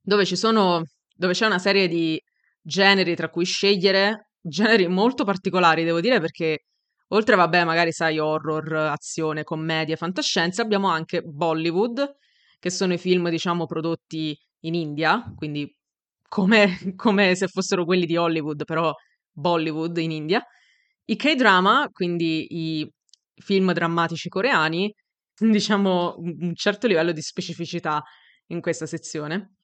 dove, 0.00 0.24
sono, 0.24 0.82
dove 1.14 1.34
c'è 1.34 1.44
una 1.44 1.58
serie 1.58 1.88
di 1.88 2.18
generi 2.62 3.14
tra 3.14 3.28
cui 3.28 3.44
scegliere, 3.44 4.30
generi 4.40 4.88
molto 4.88 5.24
particolari, 5.24 5.84
devo 5.84 6.00
dire, 6.00 6.20
perché 6.20 6.64
oltre, 7.08 7.36
vabbè, 7.36 7.64
magari 7.64 7.92
sai, 7.92 8.18
horror, 8.18 8.72
azione, 8.76 9.44
commedia, 9.44 9.96
fantascienza, 9.96 10.62
abbiamo 10.62 10.88
anche 10.88 11.20
Bollywood, 11.20 12.16
che 12.58 12.70
sono 12.70 12.94
i 12.94 12.98
film, 12.98 13.28
diciamo, 13.28 13.66
prodotti 13.66 14.34
in 14.60 14.74
India, 14.74 15.22
quindi 15.36 15.70
come, 16.30 16.94
come 16.96 17.34
se 17.34 17.48
fossero 17.48 17.84
quelli 17.84 18.06
di 18.06 18.16
Hollywood, 18.16 18.64
però 18.64 18.94
Bollywood 19.32 19.96
in 19.98 20.12
India. 20.12 20.42
I 21.06 21.16
K-drama, 21.16 21.88
quindi 21.92 22.46
i 22.50 22.90
film 23.34 23.72
drammatici 23.72 24.28
coreani, 24.28 24.94
diciamo 25.36 26.14
un 26.18 26.54
certo 26.54 26.86
livello 26.86 27.10
di 27.12 27.20
specificità 27.20 28.00
in 28.48 28.60
questa 28.60 28.86
sezione. 28.86 29.56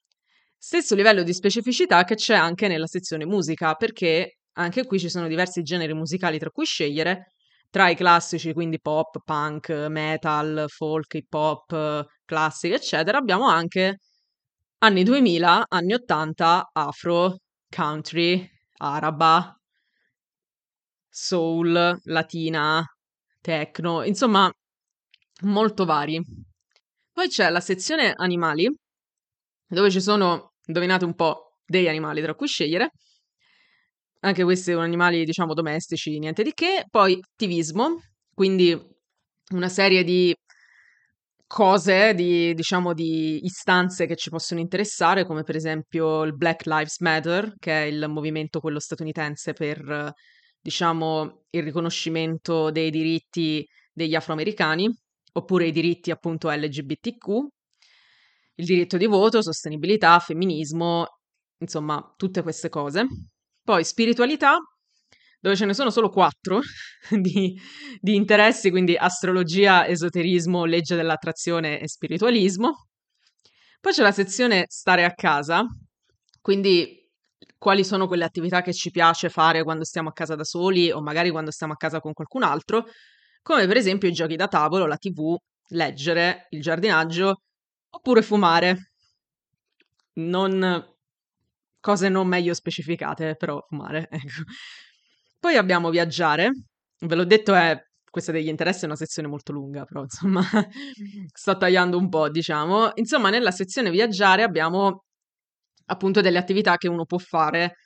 Stesso 0.58 0.96
livello 0.96 1.22
di 1.22 1.32
specificità 1.32 2.02
che 2.04 2.16
c'è 2.16 2.34
anche 2.34 2.66
nella 2.66 2.86
sezione 2.86 3.24
musica, 3.26 3.74
perché 3.74 4.38
anche 4.54 4.84
qui 4.86 4.98
ci 4.98 5.08
sono 5.08 5.28
diversi 5.28 5.62
generi 5.62 5.94
musicali 5.94 6.38
tra 6.38 6.50
cui 6.50 6.64
scegliere, 6.64 7.34
tra 7.70 7.88
i 7.90 7.94
classici, 7.94 8.52
quindi 8.52 8.80
pop, 8.80 9.22
punk, 9.24 9.70
metal, 9.88 10.64
folk, 10.68 11.14
hip 11.14 11.32
hop, 11.32 12.06
classica, 12.24 12.74
eccetera, 12.74 13.18
abbiamo 13.18 13.46
anche 13.48 13.98
anni 14.78 15.02
2000, 15.04 15.64
anni 15.68 15.94
80, 15.94 16.70
afro, 16.72 17.36
country, 17.70 18.48
araba, 18.78 19.56
soul, 21.08 21.98
latina, 22.04 22.84
techno, 23.40 24.02
insomma, 24.04 24.50
molto 25.42 25.84
vari. 25.84 26.20
Poi 27.12 27.28
c'è 27.28 27.48
la 27.50 27.60
sezione 27.60 28.12
animali, 28.14 28.70
dove 29.66 29.90
ci 29.90 30.00
sono, 30.00 30.52
indovinate 30.66 31.04
un 31.04 31.14
po', 31.14 31.58
degli 31.64 31.88
animali 31.88 32.22
tra 32.22 32.34
cui 32.34 32.46
scegliere. 32.46 32.90
Anche 34.20 34.44
questi 34.44 34.72
sono 34.72 34.82
animali, 34.82 35.24
diciamo, 35.24 35.54
domestici, 35.54 36.18
niente 36.18 36.42
di 36.42 36.52
che. 36.52 36.84
Poi 36.90 37.18
attivismo, 37.20 38.00
quindi 38.34 38.78
una 39.52 39.68
serie 39.68 40.04
di 40.04 40.34
cose, 41.46 42.14
di, 42.14 42.54
diciamo, 42.54 42.92
di 42.92 43.44
istanze 43.44 44.06
che 44.06 44.16
ci 44.16 44.30
possono 44.30 44.60
interessare, 44.60 45.24
come 45.24 45.42
per 45.42 45.56
esempio 45.56 46.22
il 46.22 46.34
Black 46.34 46.66
Lives 46.66 47.00
Matter, 47.00 47.54
che 47.58 47.72
è 47.72 47.84
il 47.86 48.06
movimento 48.08 48.60
quello 48.60 48.80
statunitense 48.80 49.52
per, 49.52 50.12
diciamo, 50.60 51.44
il 51.50 51.62
riconoscimento 51.62 52.70
dei 52.70 52.90
diritti 52.90 53.64
degli 53.92 54.14
afroamericani, 54.14 54.88
oppure 55.32 55.66
i 55.66 55.72
diritti 55.72 56.10
appunto 56.10 56.50
LGBTQ, 56.50 57.28
il 58.58 58.64
diritto 58.64 58.96
di 58.96 59.06
voto, 59.06 59.42
sostenibilità, 59.42 60.18
femminismo, 60.18 61.06
insomma, 61.58 62.14
tutte 62.16 62.42
queste 62.42 62.68
cose. 62.68 63.06
Poi 63.62 63.84
spiritualità, 63.84 64.58
dove 65.46 65.54
ce 65.54 65.64
ne 65.64 65.74
sono 65.74 65.90
solo 65.90 66.10
quattro 66.10 66.60
di, 67.08 67.56
di 68.00 68.16
interessi, 68.16 68.70
quindi 68.70 68.96
astrologia, 68.96 69.86
esoterismo, 69.86 70.64
legge 70.64 70.96
dell'attrazione 70.96 71.78
e 71.78 71.88
spiritualismo. 71.88 72.88
Poi 73.80 73.92
c'è 73.92 74.02
la 74.02 74.10
sezione 74.10 74.64
stare 74.66 75.04
a 75.04 75.12
casa, 75.14 75.64
quindi 76.40 77.08
quali 77.56 77.84
sono 77.84 78.08
quelle 78.08 78.24
attività 78.24 78.60
che 78.60 78.74
ci 78.74 78.90
piace 78.90 79.28
fare 79.28 79.62
quando 79.62 79.84
stiamo 79.84 80.08
a 80.08 80.12
casa 80.12 80.34
da 80.34 80.42
soli 80.42 80.90
o 80.90 81.00
magari 81.00 81.30
quando 81.30 81.52
stiamo 81.52 81.74
a 81.74 81.76
casa 81.76 82.00
con 82.00 82.12
qualcun 82.12 82.42
altro, 82.42 82.86
come 83.40 83.68
per 83.68 83.76
esempio 83.76 84.08
i 84.08 84.12
giochi 84.12 84.34
da 84.34 84.48
tavolo, 84.48 84.86
la 84.86 84.96
tv, 84.96 85.36
leggere, 85.68 86.48
il 86.50 86.60
giardinaggio 86.60 87.42
oppure 87.90 88.22
fumare. 88.22 88.90
Non 90.14 90.84
cose 91.78 92.08
non 92.08 92.26
meglio 92.26 92.52
specificate, 92.52 93.36
però 93.36 93.64
fumare, 93.68 94.08
ecco. 94.10 94.42
Poi 95.38 95.56
abbiamo 95.56 95.90
viaggiare. 95.90 96.50
Ve 97.00 97.14
l'ho 97.14 97.24
detto, 97.24 97.54
è 97.54 97.78
questa 98.16 98.32
degli 98.32 98.48
interessi 98.48 98.84
è 98.84 98.86
una 98.86 98.96
sezione 98.96 99.28
molto 99.28 99.52
lunga, 99.52 99.84
però 99.84 100.02
insomma 100.02 100.40
sto 101.32 101.56
tagliando 101.56 101.98
un 101.98 102.08
po', 102.08 102.30
diciamo. 102.30 102.92
Insomma, 102.94 103.28
nella 103.30 103.50
sezione 103.50 103.90
viaggiare 103.90 104.42
abbiamo 104.42 105.04
appunto 105.86 106.20
delle 106.20 106.38
attività 106.38 106.76
che 106.76 106.88
uno 106.88 107.04
può 107.04 107.18
fare. 107.18 107.76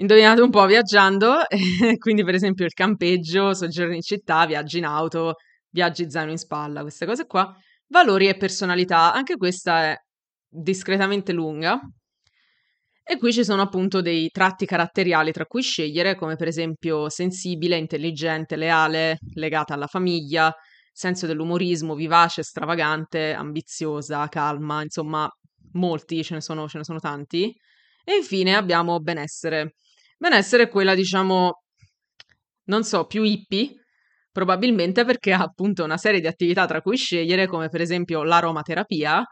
Indovinate 0.00 0.42
un 0.42 0.50
po' 0.50 0.66
viaggiando, 0.66 1.38
quindi 1.98 2.24
per 2.24 2.34
esempio 2.34 2.64
il 2.64 2.72
campeggio, 2.72 3.54
soggiorni 3.54 3.96
in 3.96 4.02
città, 4.02 4.46
viaggi 4.46 4.78
in 4.78 4.84
auto, 4.84 5.34
viaggi 5.70 6.10
zaino 6.10 6.30
in 6.30 6.38
spalla, 6.38 6.82
queste 6.82 7.06
cose 7.06 7.26
qua. 7.26 7.50
Valori 7.88 8.28
e 8.28 8.36
personalità, 8.36 9.12
anche 9.14 9.36
questa 9.36 9.84
è 9.84 9.96
discretamente 10.48 11.32
lunga, 11.32 11.80
e 13.10 13.16
qui 13.16 13.32
ci 13.32 13.42
sono 13.42 13.62
appunto 13.62 14.02
dei 14.02 14.28
tratti 14.28 14.66
caratteriali 14.66 15.32
tra 15.32 15.46
cui 15.46 15.62
scegliere, 15.62 16.14
come 16.14 16.36
per 16.36 16.46
esempio 16.46 17.08
sensibile, 17.08 17.78
intelligente, 17.78 18.54
leale, 18.54 19.16
legata 19.32 19.72
alla 19.72 19.86
famiglia, 19.86 20.54
senso 20.92 21.26
dell'umorismo, 21.26 21.94
vivace, 21.94 22.42
stravagante, 22.42 23.32
ambiziosa, 23.32 24.28
calma, 24.28 24.82
insomma, 24.82 25.26
molti, 25.72 26.22
ce 26.22 26.34
ne 26.34 26.42
sono, 26.42 26.68
ce 26.68 26.76
ne 26.76 26.84
sono 26.84 26.98
tanti. 26.98 27.50
E 28.04 28.14
infine 28.14 28.54
abbiamo 28.54 28.98
benessere. 29.00 29.76
Benessere 30.18 30.64
è 30.64 30.68
quella, 30.68 30.94
diciamo, 30.94 31.62
non 32.64 32.84
so, 32.84 33.06
più 33.06 33.22
hippie, 33.22 33.86
probabilmente 34.30 35.06
perché 35.06 35.32
ha 35.32 35.40
appunto 35.40 35.82
una 35.82 35.96
serie 35.96 36.20
di 36.20 36.26
attività 36.26 36.66
tra 36.66 36.82
cui 36.82 36.98
scegliere, 36.98 37.46
come 37.46 37.70
per 37.70 37.80
esempio 37.80 38.22
l'aromaterapia, 38.22 39.24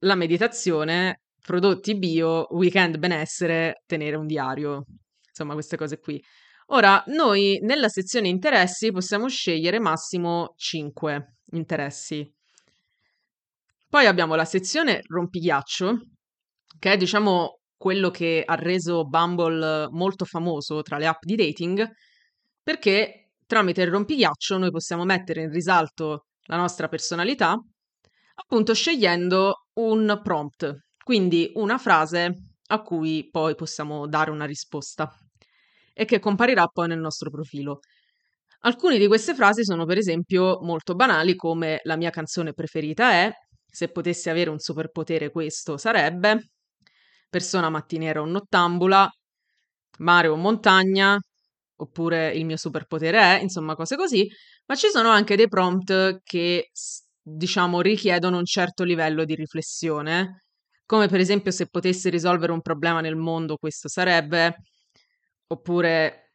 la 0.00 0.14
meditazione 0.16 1.20
prodotti 1.48 1.96
bio, 1.96 2.46
weekend 2.50 2.98
benessere, 2.98 3.82
tenere 3.86 4.16
un 4.16 4.26
diario, 4.26 4.84
insomma 5.26 5.54
queste 5.54 5.78
cose 5.78 5.98
qui. 5.98 6.22
Ora, 6.66 7.02
noi 7.06 7.58
nella 7.62 7.88
sezione 7.88 8.28
interessi 8.28 8.92
possiamo 8.92 9.28
scegliere 9.28 9.78
massimo 9.78 10.52
5 10.56 11.36
interessi. 11.52 12.30
Poi 13.88 14.04
abbiamo 14.04 14.34
la 14.34 14.44
sezione 14.44 15.00
rompighiaccio, 15.06 15.98
che 16.78 16.92
è 16.92 16.96
diciamo 16.98 17.60
quello 17.78 18.10
che 18.10 18.42
ha 18.44 18.54
reso 18.54 19.06
Bumble 19.06 19.88
molto 19.90 20.26
famoso 20.26 20.82
tra 20.82 20.98
le 20.98 21.06
app 21.06 21.22
di 21.22 21.34
dating, 21.34 21.90
perché 22.62 23.30
tramite 23.46 23.80
il 23.80 23.90
rompighiaccio 23.90 24.58
noi 24.58 24.70
possiamo 24.70 25.06
mettere 25.06 25.44
in 25.44 25.50
risalto 25.50 26.26
la 26.42 26.58
nostra 26.58 26.88
personalità, 26.88 27.58
appunto 28.34 28.74
scegliendo 28.74 29.68
un 29.78 30.20
prompt, 30.22 30.87
quindi 31.08 31.50
una 31.54 31.78
frase 31.78 32.34
a 32.66 32.82
cui 32.82 33.30
poi 33.30 33.54
possiamo 33.54 34.06
dare 34.06 34.30
una 34.30 34.44
risposta 34.44 35.10
e 35.94 36.04
che 36.04 36.18
comparirà 36.18 36.66
poi 36.66 36.88
nel 36.88 36.98
nostro 36.98 37.30
profilo. 37.30 37.78
Alcune 38.60 38.98
di 38.98 39.06
queste 39.06 39.34
frasi 39.34 39.64
sono 39.64 39.86
per 39.86 39.96
esempio 39.96 40.58
molto 40.60 40.94
banali 40.94 41.34
come 41.34 41.80
la 41.84 41.96
mia 41.96 42.10
canzone 42.10 42.52
preferita 42.52 43.12
è, 43.12 43.32
se 43.64 43.90
potessi 43.90 44.28
avere 44.28 44.50
un 44.50 44.58
superpotere 44.58 45.30
questo 45.30 45.78
sarebbe, 45.78 46.50
persona 47.30 47.70
mattiniera 47.70 48.20
o 48.20 48.26
nottambula, 48.26 49.10
mare 50.00 50.28
o 50.28 50.36
montagna, 50.36 51.18
oppure 51.76 52.34
il 52.34 52.44
mio 52.44 52.58
superpotere 52.58 53.18
è, 53.18 53.40
insomma 53.40 53.74
cose 53.76 53.96
così, 53.96 54.28
ma 54.66 54.74
ci 54.74 54.88
sono 54.90 55.08
anche 55.08 55.36
dei 55.36 55.48
prompt 55.48 56.20
che 56.22 56.68
diciamo 57.22 57.80
richiedono 57.80 58.36
un 58.36 58.44
certo 58.44 58.84
livello 58.84 59.24
di 59.24 59.34
riflessione 59.34 60.42
come 60.88 61.06
per 61.06 61.20
esempio 61.20 61.50
se 61.50 61.66
potessi 61.68 62.08
risolvere 62.08 62.50
un 62.50 62.62
problema 62.62 63.02
nel 63.02 63.14
mondo 63.14 63.58
questo 63.58 63.88
sarebbe, 63.88 64.56
oppure 65.48 66.32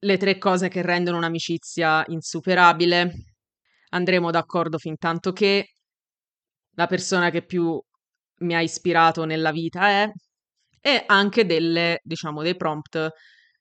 le 0.00 0.16
tre 0.16 0.38
cose 0.38 0.66
che 0.66 0.82
rendono 0.82 1.18
un'amicizia 1.18 2.02
insuperabile, 2.08 3.12
andremo 3.90 4.32
d'accordo 4.32 4.76
fin 4.76 4.96
tanto 4.96 5.30
che 5.30 5.68
la 6.72 6.88
persona 6.88 7.30
che 7.30 7.44
più 7.44 7.80
mi 8.38 8.56
ha 8.56 8.60
ispirato 8.60 9.24
nella 9.24 9.52
vita 9.52 9.86
è, 9.88 10.10
e 10.80 11.04
anche 11.06 11.46
delle, 11.46 12.00
diciamo, 12.02 12.42
dei 12.42 12.56
prompt 12.56 13.08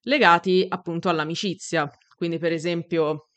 legati 0.01 0.65
appunto 0.67 1.09
all'amicizia. 1.09 1.87
Quindi, 2.15 2.39
per 2.39 2.51
esempio, 2.51 3.27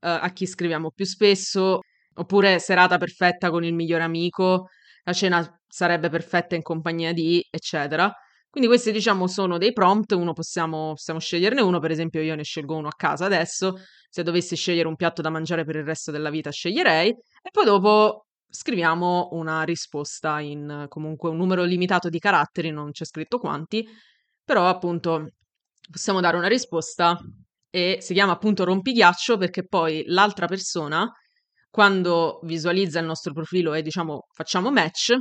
eh, 0.00 0.08
a 0.08 0.32
chi 0.32 0.46
scriviamo 0.46 0.92
più 0.92 1.04
spesso, 1.04 1.80
oppure 2.14 2.58
serata 2.58 2.96
perfetta 2.96 3.50
con 3.50 3.64
il 3.64 3.74
migliore 3.74 4.04
amico, 4.04 4.68
la 5.04 5.12
cena 5.12 5.60
sarebbe 5.66 6.08
perfetta 6.08 6.54
in 6.54 6.62
compagnia 6.62 7.12
di, 7.12 7.44
eccetera. 7.50 8.12
Quindi 8.50 8.68
questi 8.68 8.92
diciamo 8.92 9.26
sono 9.26 9.56
dei 9.56 9.72
prompt, 9.72 10.12
uno 10.12 10.34
possiamo, 10.34 10.92
possiamo 10.92 11.18
sceglierne 11.18 11.62
uno, 11.62 11.80
per 11.80 11.90
esempio 11.90 12.20
io 12.20 12.34
ne 12.34 12.42
scelgo 12.44 12.76
uno 12.76 12.88
a 12.88 12.94
casa 12.94 13.24
adesso, 13.24 13.76
se 14.10 14.22
dovessi 14.22 14.56
scegliere 14.56 14.88
un 14.88 14.96
piatto 14.96 15.22
da 15.22 15.30
mangiare 15.30 15.64
per 15.64 15.76
il 15.76 15.84
resto 15.84 16.10
della 16.10 16.28
vita 16.28 16.50
sceglierei. 16.50 17.08
E 17.08 17.50
poi 17.50 17.64
dopo 17.64 18.26
scriviamo 18.46 19.30
una 19.32 19.62
risposta 19.62 20.38
in 20.40 20.84
comunque 20.88 21.30
un 21.30 21.38
numero 21.38 21.64
limitato 21.64 22.10
di 22.10 22.18
caratteri, 22.18 22.70
non 22.70 22.90
c'è 22.90 23.06
scritto 23.06 23.38
quanti, 23.38 23.86
però 24.44 24.68
appunto 24.68 25.30
possiamo 25.90 26.20
dare 26.20 26.36
una 26.36 26.48
risposta 26.48 27.18
e 27.70 27.98
si 28.00 28.12
chiama 28.12 28.32
appunto 28.32 28.64
rompighiaccio 28.64 29.38
perché 29.38 29.66
poi 29.66 30.04
l'altra 30.06 30.46
persona 30.46 31.10
quando 31.72 32.40
visualizza 32.42 33.00
il 33.00 33.06
nostro 33.06 33.32
profilo 33.32 33.72
e 33.72 33.80
diciamo 33.80 34.26
facciamo 34.34 34.70
match, 34.70 35.14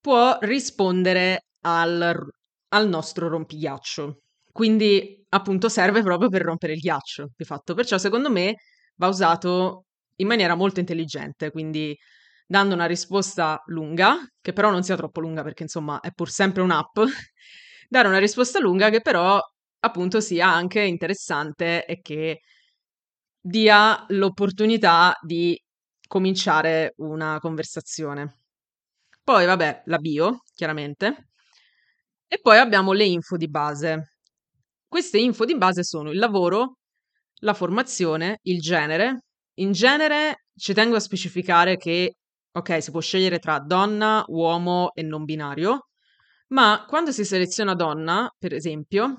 può 0.00 0.38
rispondere 0.42 1.46
al, 1.62 2.16
al 2.68 2.88
nostro 2.88 3.28
rompighiaccio. 3.28 4.18
Quindi 4.52 5.24
appunto 5.30 5.68
serve 5.68 6.02
proprio 6.02 6.28
per 6.28 6.42
rompere 6.42 6.74
il 6.74 6.78
ghiaccio, 6.78 7.30
di 7.36 7.44
fatto. 7.44 7.74
Perciò 7.74 7.98
secondo 7.98 8.30
me 8.30 8.54
va 8.94 9.08
usato 9.08 9.86
in 10.18 10.28
maniera 10.28 10.54
molto 10.54 10.78
intelligente, 10.78 11.50
quindi 11.50 11.96
dando 12.46 12.74
una 12.74 12.86
risposta 12.86 13.60
lunga, 13.66 14.18
che 14.40 14.52
però 14.52 14.70
non 14.70 14.84
sia 14.84 14.94
troppo 14.96 15.20
lunga 15.20 15.42
perché 15.42 15.64
insomma 15.64 15.98
è 15.98 16.12
pur 16.12 16.30
sempre 16.30 16.62
un'app, 16.62 16.96
dare 17.88 18.06
una 18.06 18.18
risposta 18.18 18.60
lunga 18.60 18.88
che 18.90 19.00
però 19.00 19.40
appunto 19.80 20.20
sia 20.20 20.46
anche 20.48 20.80
interessante 20.82 21.84
e 21.84 22.00
che 22.00 22.40
dia 23.46 24.04
l'opportunità 24.08 25.16
di 25.22 25.56
cominciare 26.08 26.94
una 26.96 27.38
conversazione. 27.38 28.40
Poi, 29.22 29.46
vabbè, 29.46 29.82
la 29.86 29.98
bio, 29.98 30.42
chiaramente. 30.52 31.28
E 32.26 32.40
poi 32.40 32.58
abbiamo 32.58 32.92
le 32.92 33.04
info 33.04 33.36
di 33.36 33.48
base. 33.48 34.16
Queste 34.88 35.18
info 35.18 35.44
di 35.44 35.56
base 35.56 35.84
sono 35.84 36.10
il 36.10 36.18
lavoro, 36.18 36.78
la 37.40 37.54
formazione, 37.54 38.38
il 38.42 38.60
genere. 38.60 39.26
In 39.58 39.70
genere 39.70 40.46
ci 40.56 40.74
tengo 40.74 40.96
a 40.96 41.00
specificare 41.00 41.76
che, 41.76 42.16
ok, 42.50 42.82
si 42.82 42.90
può 42.90 43.00
scegliere 43.00 43.38
tra 43.38 43.60
donna, 43.60 44.24
uomo 44.26 44.92
e 44.92 45.02
non 45.02 45.24
binario, 45.24 45.88
ma 46.48 46.84
quando 46.88 47.12
si 47.12 47.24
seleziona 47.24 47.74
donna, 47.74 48.28
per 48.36 48.52
esempio, 48.54 49.14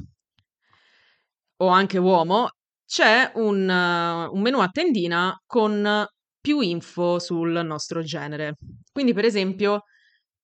o 1.57 1.67
anche 1.67 1.97
uomo, 1.97 2.49
c'è 2.87 3.31
un, 3.35 3.67
uh, 3.67 4.33
un 4.33 4.41
menu 4.41 4.59
a 4.59 4.69
tendina 4.69 5.35
con 5.45 6.05
più 6.39 6.61
info 6.61 7.19
sul 7.19 7.61
nostro 7.65 8.01
genere. 8.01 8.55
Quindi, 8.91 9.13
per 9.13 9.25
esempio, 9.25 9.81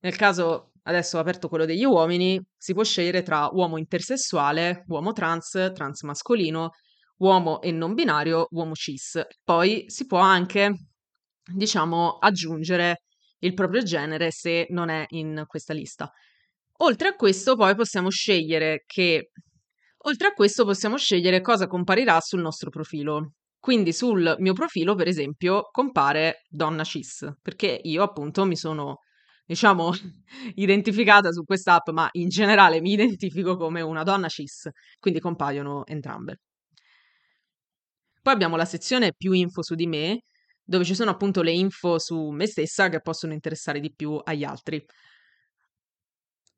nel 0.02 0.16
caso 0.18 0.74
adesso 0.84 1.18
ho 1.18 1.22
aperto 1.22 1.48
quello 1.48 1.66
degli 1.66 1.86
uomini, 1.86 2.38
si 2.58 2.74
può 2.74 2.84
scegliere 2.84 3.24
tra 3.24 3.48
uomo 3.52 3.78
intersessuale, 3.78 4.84
uomo 4.88 5.14
trans, 5.14 5.72
trans 5.74 6.04
mascolino, 6.04 6.72
uomo 7.20 7.62
e 7.62 7.72
non 7.72 7.94
binario, 7.94 8.48
uomo 8.52 8.74
cis. 8.74 9.22
Poi 9.44 9.86
si 9.88 10.06
può 10.06 10.20
anche, 10.20 10.74
diciamo, 11.54 12.18
aggiungere 12.18 13.04
il 13.40 13.54
proprio 13.54 13.82
genere 13.82 14.32
se 14.32 14.68
non 14.70 14.90
è 14.90 15.06
in 15.10 15.44
questa 15.48 15.74
lista. 15.74 16.12
Oltre 16.80 17.10
a 17.10 17.16
questo, 17.16 17.56
poi 17.56 17.76
possiamo 17.76 18.10
scegliere 18.10 18.84
che 18.86 19.32
Oltre 20.06 20.28
a 20.28 20.34
questo 20.34 20.66
possiamo 20.66 20.98
scegliere 20.98 21.42
cosa 21.42 21.68
comparirà 21.68 22.20
sul 22.20 22.42
nostro 22.42 22.70
profilo. 22.70 23.34
Quindi 23.60 23.94
sul 23.94 24.36
mio 24.40 24.54
profilo, 24.54 24.96
per 24.96 25.08
esempio, 25.08 25.70
compare 25.72 26.42
donna 26.50 26.84
cis, 26.84 27.26
perché 27.42 27.80
io 27.84 28.04
appunto 28.04 28.44
mi 28.46 28.58
sono, 28.58 28.98
diciamo, 29.46 29.92
identificata 30.56 31.32
su 31.32 31.44
quest'app, 31.46 31.90
ma 31.90 32.10
in 32.14 32.28
generale 32.28 32.82
mi 32.82 32.92
identifico 32.92 33.56
come 33.56 33.80
una 33.82 34.04
donna 34.04 34.28
cis, 34.28 34.68
quindi 35.00 35.20
compaiono 35.22 35.86
entrambe. 35.86 36.40
Poi 38.22 38.34
abbiamo 38.34 38.56
la 38.56 38.66
sezione 38.66 39.14
più 39.16 39.34
info 39.34 39.62
su 39.62 39.76
di 39.76 39.86
me, 39.88 40.22
dove 40.64 40.84
ci 40.86 40.96
sono 40.96 41.12
appunto 41.12 41.42
le 41.42 41.52
info 41.52 42.00
su 42.00 42.30
me 42.32 42.48
stessa 42.48 42.90
che 42.90 43.02
possono 43.02 43.34
interessare 43.34 43.80
di 43.80 43.94
più 43.94 44.20
agli 44.24 44.44
altri. 44.44 44.84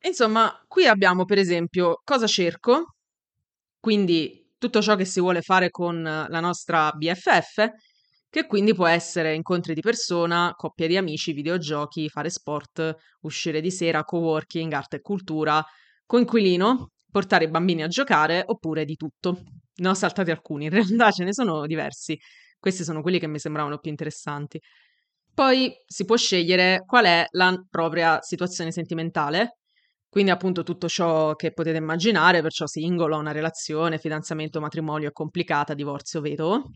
Insomma, 0.03 0.63
qui 0.67 0.85
abbiamo 0.87 1.25
per 1.25 1.37
esempio 1.39 1.99
cosa 2.03 2.27
cerco, 2.27 2.94
quindi 3.85 4.51
tutto 4.57 4.81
ciò 4.81 4.95
che 4.95 5.05
si 5.05 5.19
vuole 5.19 5.43
fare 5.43 5.69
con 5.69 6.01
la 6.01 6.39
nostra 6.39 6.91
BFF, 6.91 7.67
che 8.27 8.47
quindi 8.47 8.73
può 8.73 8.87
essere 8.87 9.35
incontri 9.35 9.75
di 9.75 9.81
persona, 9.81 10.53
coppia 10.57 10.87
di 10.87 10.97
amici, 10.97 11.33
videogiochi, 11.33 12.09
fare 12.09 12.31
sport, 12.31 12.95
uscire 13.21 13.61
di 13.61 13.69
sera, 13.69 14.03
coworking, 14.03 14.73
arte 14.73 14.95
e 14.95 15.01
cultura, 15.01 15.63
coinquilino, 16.03 16.93
portare 17.11 17.43
i 17.43 17.47
bambini 17.47 17.83
a 17.83 17.87
giocare 17.87 18.41
oppure 18.43 18.85
di 18.85 18.95
tutto. 18.95 19.43
Ne 19.75 19.87
ho 19.87 19.93
saltati 19.93 20.31
alcuni, 20.31 20.63
in 20.65 20.71
realtà 20.71 21.11
ce 21.11 21.23
ne 21.23 21.31
sono 21.31 21.67
diversi. 21.67 22.17
Questi 22.57 22.83
sono 22.83 23.03
quelli 23.03 23.19
che 23.19 23.27
mi 23.27 23.37
sembravano 23.37 23.77
più 23.77 23.91
interessanti. 23.91 24.59
Poi 25.31 25.71
si 25.85 26.05
può 26.05 26.15
scegliere 26.15 26.81
qual 26.87 27.05
è 27.05 27.27
la 27.33 27.55
propria 27.69 28.19
situazione 28.23 28.71
sentimentale, 28.71 29.59
quindi 30.15 30.31
appunto 30.31 30.63
tutto 30.63 30.87
ciò 30.87 31.35
che 31.35 31.51
potete 31.51 31.75
immaginare, 31.75 32.41
perciò 32.41 32.65
singolo, 32.65 33.17
una 33.17 33.33
relazione, 33.33 33.97
fidanzamento, 33.97 34.61
matrimonio 34.61 35.11
complicata, 35.11 35.73
divorzio, 35.73 36.21
vedovo. 36.21 36.71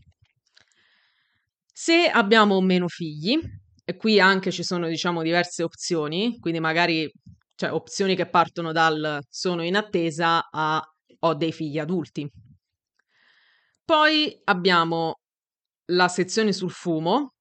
Se 1.72 2.06
abbiamo 2.06 2.60
meno 2.60 2.86
figli, 2.86 3.40
e 3.82 3.96
qui 3.96 4.20
anche 4.20 4.50
ci 4.50 4.62
sono 4.62 4.88
diciamo 4.88 5.22
diverse 5.22 5.62
opzioni, 5.62 6.36
quindi 6.38 6.60
magari 6.60 7.10
cioè, 7.54 7.72
opzioni 7.72 8.14
che 8.14 8.28
partono 8.28 8.72
dal 8.72 9.22
sono 9.26 9.64
in 9.64 9.76
attesa 9.76 10.50
a 10.50 10.82
ho 11.20 11.34
dei 11.34 11.52
figli 11.52 11.78
adulti. 11.78 12.30
Poi 13.86 14.38
abbiamo 14.44 15.20
la 15.92 16.08
sezione 16.08 16.52
sul 16.52 16.70
fumo, 16.72 17.36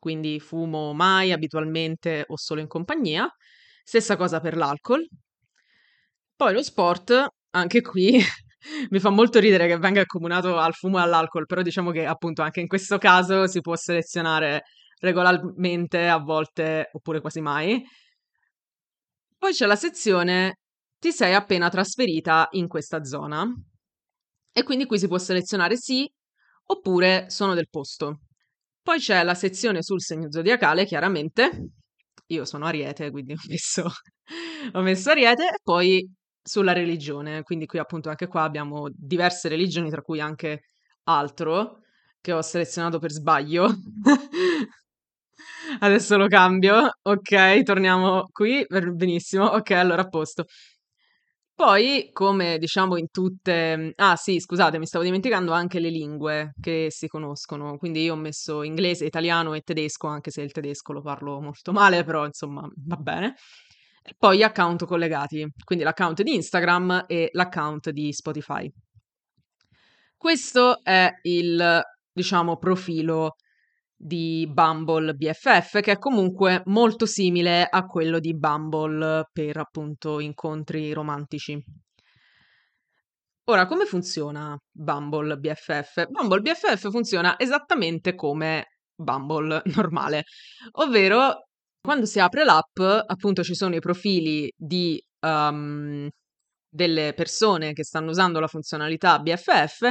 quindi 0.00 0.40
fumo 0.40 0.92
mai, 0.92 1.30
abitualmente 1.30 2.24
o 2.26 2.36
solo 2.36 2.60
in 2.60 2.66
compagnia, 2.66 3.32
Stessa 3.84 4.16
cosa 4.16 4.40
per 4.40 4.56
l'alcol. 4.56 5.06
Poi 6.36 6.52
lo 6.52 6.62
sport, 6.62 7.26
anche 7.50 7.80
qui 7.82 8.18
mi 8.90 8.98
fa 8.98 9.10
molto 9.10 9.38
ridere 9.38 9.66
che 9.66 9.78
venga 9.78 10.00
accomunato 10.00 10.58
al 10.58 10.74
fumo 10.74 10.98
e 10.98 11.02
all'alcol, 11.02 11.46
però 11.46 11.62
diciamo 11.62 11.90
che 11.90 12.06
appunto 12.06 12.42
anche 12.42 12.60
in 12.60 12.68
questo 12.68 12.98
caso 12.98 13.46
si 13.46 13.60
può 13.60 13.76
selezionare 13.76 14.62
regolarmente, 15.00 16.08
a 16.08 16.18
volte 16.18 16.88
oppure 16.92 17.20
quasi 17.20 17.40
mai. 17.40 17.84
Poi 19.38 19.52
c'è 19.52 19.66
la 19.66 19.76
sezione 19.76 20.58
ti 21.02 21.10
sei 21.10 21.34
appena 21.34 21.68
trasferita 21.68 22.46
in 22.52 22.68
questa 22.68 23.02
zona 23.02 23.44
e 24.52 24.62
quindi 24.62 24.86
qui 24.86 25.00
si 25.00 25.08
può 25.08 25.18
selezionare 25.18 25.76
sì 25.76 26.08
oppure 26.66 27.28
sono 27.28 27.54
del 27.54 27.68
posto. 27.68 28.20
Poi 28.80 29.00
c'è 29.00 29.24
la 29.24 29.34
sezione 29.34 29.82
sul 29.82 30.00
segno 30.00 30.30
zodiacale, 30.30 30.84
chiaramente, 30.84 31.72
io 32.26 32.44
sono 32.44 32.66
Ariete, 32.66 33.10
quindi 33.10 33.32
ho 33.32 33.36
messo, 33.48 33.84
ho 34.72 34.80
messo 34.82 35.10
Ariete, 35.10 35.44
e 35.44 35.58
poi 35.62 36.08
sulla 36.42 36.72
religione, 36.72 37.42
quindi 37.42 37.66
qui 37.66 37.78
appunto 37.78 38.08
anche 38.08 38.26
qua 38.26 38.42
abbiamo 38.44 38.88
diverse 38.92 39.48
religioni, 39.48 39.90
tra 39.90 40.02
cui 40.02 40.20
anche 40.20 40.64
altro, 41.04 41.80
che 42.20 42.32
ho 42.32 42.42
selezionato 42.42 42.98
per 42.98 43.10
sbaglio. 43.12 43.68
Adesso 45.80 46.16
lo 46.16 46.26
cambio, 46.28 46.90
ok, 47.02 47.62
torniamo 47.62 48.28
qui, 48.32 48.64
benissimo, 48.94 49.44
ok, 49.46 49.70
allora 49.72 50.02
a 50.02 50.08
posto. 50.08 50.44
Poi, 51.54 52.10
come 52.12 52.58
diciamo 52.58 52.96
in 52.96 53.08
tutte... 53.10 53.92
Ah 53.96 54.16
sì, 54.16 54.40
scusate, 54.40 54.78
mi 54.78 54.86
stavo 54.86 55.04
dimenticando 55.04 55.52
anche 55.52 55.78
le 55.80 55.90
lingue 55.90 56.54
che 56.60 56.86
si 56.90 57.06
conoscono, 57.06 57.76
quindi 57.76 58.02
io 58.02 58.14
ho 58.14 58.16
messo 58.16 58.62
inglese, 58.62 59.04
italiano 59.04 59.54
e 59.54 59.60
tedesco, 59.60 60.06
anche 60.08 60.30
se 60.30 60.42
il 60.42 60.50
tedesco 60.50 60.92
lo 60.92 61.02
parlo 61.02 61.40
molto 61.40 61.72
male, 61.72 62.04
però 62.04 62.24
insomma 62.24 62.66
va 62.86 62.96
bene. 62.96 63.34
E 64.02 64.14
poi 64.18 64.38
gli 64.38 64.42
account 64.42 64.84
collegati, 64.86 65.46
quindi 65.64 65.84
l'account 65.84 66.22
di 66.22 66.34
Instagram 66.34 67.04
e 67.06 67.28
l'account 67.32 67.90
di 67.90 68.12
Spotify. 68.12 68.68
Questo 70.16 70.82
è 70.82 71.10
il, 71.22 71.80
diciamo, 72.12 72.56
profilo 72.56 73.36
di 74.04 74.48
Bumble 74.50 75.14
BFF, 75.14 75.80
che 75.80 75.92
è 75.92 75.98
comunque 75.98 76.62
molto 76.64 77.06
simile 77.06 77.64
a 77.64 77.84
quello 77.84 78.18
di 78.18 78.36
Bumble 78.36 79.28
per 79.32 79.58
appunto 79.58 80.18
incontri 80.18 80.92
romantici. 80.92 81.62
Ora, 83.44 83.66
come 83.66 83.84
funziona 83.84 84.58
Bumble 84.72 85.36
BFF? 85.36 86.06
Bumble 86.08 86.40
BFF 86.40 86.90
funziona 86.90 87.38
esattamente 87.38 88.16
come 88.16 88.78
Bumble 88.92 89.62
normale, 89.76 90.24
ovvero 90.72 91.46
quando 91.80 92.04
si 92.04 92.18
apre 92.18 92.44
l'app, 92.44 92.80
appunto 92.80 93.44
ci 93.44 93.54
sono 93.54 93.76
i 93.76 93.80
profili 93.80 94.52
di 94.56 95.00
um, 95.20 96.08
delle 96.68 97.12
persone 97.14 97.72
che 97.72 97.84
stanno 97.84 98.10
usando 98.10 98.40
la 98.40 98.48
funzionalità 98.48 99.18
BFF 99.20 99.90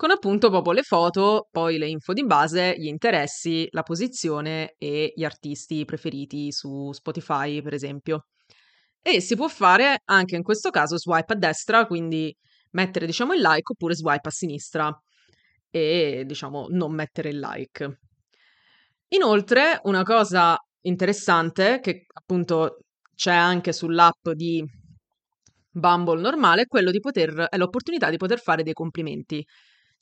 con 0.00 0.10
appunto 0.10 0.48
proprio 0.48 0.72
le 0.72 0.82
foto, 0.82 1.48
poi 1.50 1.76
le 1.76 1.86
info 1.86 2.14
di 2.14 2.24
base, 2.24 2.72
gli 2.74 2.86
interessi, 2.86 3.68
la 3.72 3.82
posizione 3.82 4.74
e 4.78 5.12
gli 5.14 5.24
artisti 5.24 5.84
preferiti 5.84 6.50
su 6.52 6.90
Spotify, 6.90 7.60
per 7.60 7.74
esempio. 7.74 8.28
E 9.02 9.20
si 9.20 9.36
può 9.36 9.46
fare 9.46 10.00
anche 10.06 10.36
in 10.36 10.42
questo 10.42 10.70
caso 10.70 10.96
swipe 10.96 11.34
a 11.34 11.36
destra, 11.36 11.84
quindi 11.84 12.34
mettere 12.70 13.04
diciamo 13.04 13.34
il 13.34 13.42
like 13.42 13.72
oppure 13.72 13.94
swipe 13.94 14.26
a 14.26 14.30
sinistra 14.30 15.02
e 15.68 16.24
diciamo 16.24 16.68
non 16.70 16.94
mettere 16.94 17.28
il 17.28 17.38
like. 17.38 17.98
Inoltre, 19.08 19.80
una 19.82 20.02
cosa 20.02 20.56
interessante 20.80 21.78
che 21.82 22.06
appunto 22.14 22.84
c'è 23.14 23.34
anche 23.34 23.74
sull'app 23.74 24.30
di 24.30 24.64
Bumble 25.72 26.22
normale 26.22 26.62
è 26.62 26.90
di 26.90 27.00
poter 27.00 27.48
è 27.50 27.58
l'opportunità 27.58 28.08
di 28.08 28.16
poter 28.16 28.40
fare 28.40 28.62
dei 28.62 28.72
complimenti. 28.72 29.44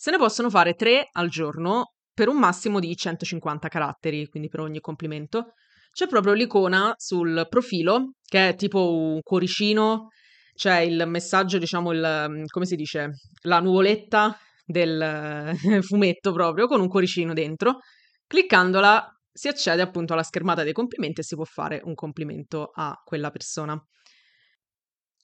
Se 0.00 0.12
ne 0.12 0.16
possono 0.16 0.48
fare 0.48 0.74
tre 0.74 1.08
al 1.10 1.28
giorno 1.28 1.94
per 2.14 2.28
un 2.28 2.38
massimo 2.38 2.78
di 2.78 2.94
150 2.94 3.66
caratteri, 3.66 4.28
quindi 4.28 4.48
per 4.48 4.60
ogni 4.60 4.78
complimento. 4.78 5.54
C'è 5.90 6.06
proprio 6.06 6.34
l'icona 6.34 6.94
sul 6.96 7.44
profilo 7.48 8.12
che 8.22 8.50
è 8.50 8.54
tipo 8.54 8.94
un 8.94 9.20
cuoricino, 9.20 10.10
c'è 10.54 10.78
il 10.78 11.02
messaggio, 11.08 11.58
diciamo, 11.58 11.90
il, 11.90 12.44
come 12.46 12.64
si 12.64 12.76
dice, 12.76 13.10
la 13.42 13.58
nuvoletta 13.58 14.38
del 14.64 15.52
fumetto 15.82 16.30
proprio 16.30 16.68
con 16.68 16.80
un 16.80 16.86
cuoricino 16.86 17.32
dentro. 17.32 17.78
Cliccandola 18.24 19.04
si 19.32 19.48
accede 19.48 19.82
appunto 19.82 20.12
alla 20.12 20.22
schermata 20.22 20.62
dei 20.62 20.72
complimenti 20.72 21.22
e 21.22 21.24
si 21.24 21.34
può 21.34 21.44
fare 21.44 21.80
un 21.82 21.94
complimento 21.94 22.70
a 22.72 22.94
quella 23.04 23.30
persona. 23.30 23.76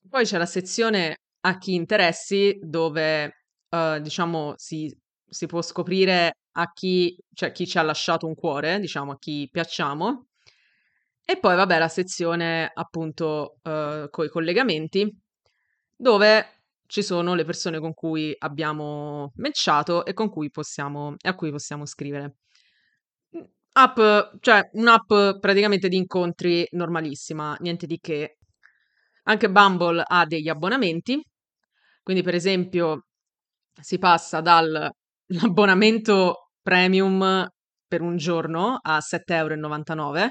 Poi 0.08 0.24
c'è 0.24 0.36
la 0.36 0.46
sezione 0.46 1.18
a 1.42 1.58
chi 1.58 1.74
interessi 1.74 2.58
dove 2.60 3.43
uh, 3.74 4.00
diciamo, 4.00 4.54
si, 4.56 4.94
si 5.28 5.46
può 5.46 5.62
scoprire 5.62 6.36
a 6.52 6.72
chi, 6.72 7.16
cioè 7.32 7.52
chi 7.52 7.66
ci 7.66 7.78
ha 7.78 7.82
lasciato 7.82 8.26
un 8.26 8.34
cuore, 8.34 8.78
diciamo, 8.78 9.12
a 9.12 9.18
chi 9.18 9.48
piacciamo. 9.50 10.26
E 11.24 11.38
poi, 11.38 11.56
vabbè, 11.56 11.78
la 11.78 11.88
sezione 11.88 12.70
appunto 12.72 13.56
eh, 13.62 14.08
con 14.10 14.26
i 14.26 14.28
collegamenti, 14.28 15.10
dove 15.96 16.62
ci 16.86 17.02
sono 17.02 17.34
le 17.34 17.44
persone 17.44 17.80
con 17.80 17.94
cui 17.94 18.34
abbiamo 18.38 19.32
matchato 19.36 20.04
e 20.04 20.12
con 20.12 20.28
cui 20.28 20.50
possiamo, 20.50 21.16
a 21.18 21.34
cui 21.34 21.50
possiamo 21.50 21.86
scrivere. 21.86 22.36
App, 23.76 23.98
cioè 24.40 24.68
un'app 24.74 25.38
praticamente 25.40 25.88
di 25.88 25.96
incontri 25.96 26.66
normalissima, 26.72 27.56
niente 27.60 27.86
di 27.86 27.98
che. 27.98 28.36
Anche 29.24 29.50
Bumble 29.50 30.02
ha 30.06 30.26
degli 30.26 30.48
abbonamenti, 30.50 31.20
quindi 32.02 32.22
per 32.22 32.34
esempio 32.34 33.06
si 33.80 33.98
passa 33.98 34.40
dall'abbonamento 34.40 36.50
premium 36.62 37.46
per 37.86 38.00
un 38.00 38.16
giorno 38.16 38.78
a 38.80 38.98
7,99 38.98 39.32
euro, 39.32 40.30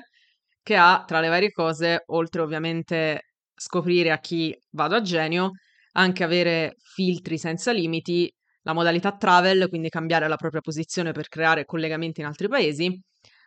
che 0.62 0.76
ha 0.76 1.04
tra 1.06 1.20
le 1.20 1.28
varie 1.28 1.52
cose, 1.52 2.04
oltre 2.08 2.42
ovviamente 2.42 3.34
scoprire 3.56 4.12
a 4.12 4.20
chi 4.20 4.56
vado 4.72 4.96
a 4.96 5.02
genio, 5.02 5.52
anche 5.94 6.24
avere 6.24 6.76
filtri 6.80 7.38
senza 7.38 7.72
limiti, 7.72 8.32
la 8.64 8.74
modalità 8.74 9.16
travel, 9.16 9.68
quindi 9.68 9.90
cambiare 9.90 10.28
la 10.28 10.38
propria 10.38 10.62
posizione 10.62 11.12
per 11.12 11.28
creare 11.28 11.66
collegamenti 11.66 12.22
in 12.22 12.28
altri 12.28 12.48
paesi, 12.48 13.00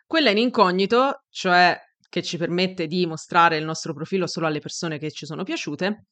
quella 0.05 0.29
in 0.29 0.37
incognito, 0.37 1.23
cioè 1.29 1.77
che 2.09 2.21
ci 2.21 2.37
permette 2.37 2.87
di 2.87 3.05
mostrare 3.05 3.57
il 3.57 3.65
nostro 3.65 3.93
profilo 3.93 4.27
solo 4.27 4.47
alle 4.47 4.59
persone 4.59 4.97
che 4.97 5.11
ci 5.11 5.25
sono 5.25 5.43
piaciute, 5.43 6.05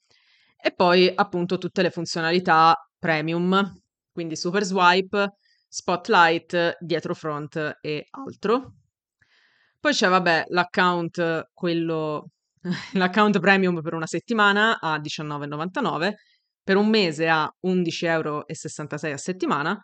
e 0.61 0.73
poi 0.73 1.11
appunto 1.13 1.57
tutte 1.57 1.81
le 1.81 1.91
funzionalità 1.91 2.75
premium, 3.05 3.81
quindi 4.11 4.35
super 4.35 4.63
swipe, 4.63 5.35
spotlight, 5.67 6.77
dietro 6.79 7.13
front 7.13 7.77
e 7.79 8.07
altro. 8.09 8.73
Poi 9.79 9.93
c'è, 9.93 10.09
vabbè, 10.09 10.45
l'account, 10.47 11.49
quello, 11.53 12.31
l'account 12.93 13.39
premium 13.39 13.79
per 13.81 13.93
una 13.93 14.07
settimana 14.07 14.79
a 14.79 14.97
19,99, 14.97 16.13
per 16.63 16.77
un 16.77 16.89
mese 16.89 17.29
a 17.29 17.47
11,66 17.67 18.05
euro 18.07 18.43
a 18.47 19.17
settimana, 19.17 19.79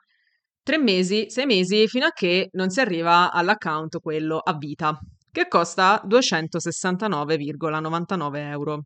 tre 0.63 0.79
mesi, 0.79 1.29
sei 1.29 1.45
mesi, 1.45 1.87
fino 1.87 2.07
a 2.07 2.11
che 2.11 2.49
non 2.53 2.71
si 2.71 2.79
arriva 2.79 3.31
all'account 3.31 3.99
quello 3.99 4.39
a 4.39 4.57
vita, 4.57 4.97
che 5.31 5.47
costa 5.47 6.01
269,99 6.07 8.35
euro. 8.49 8.81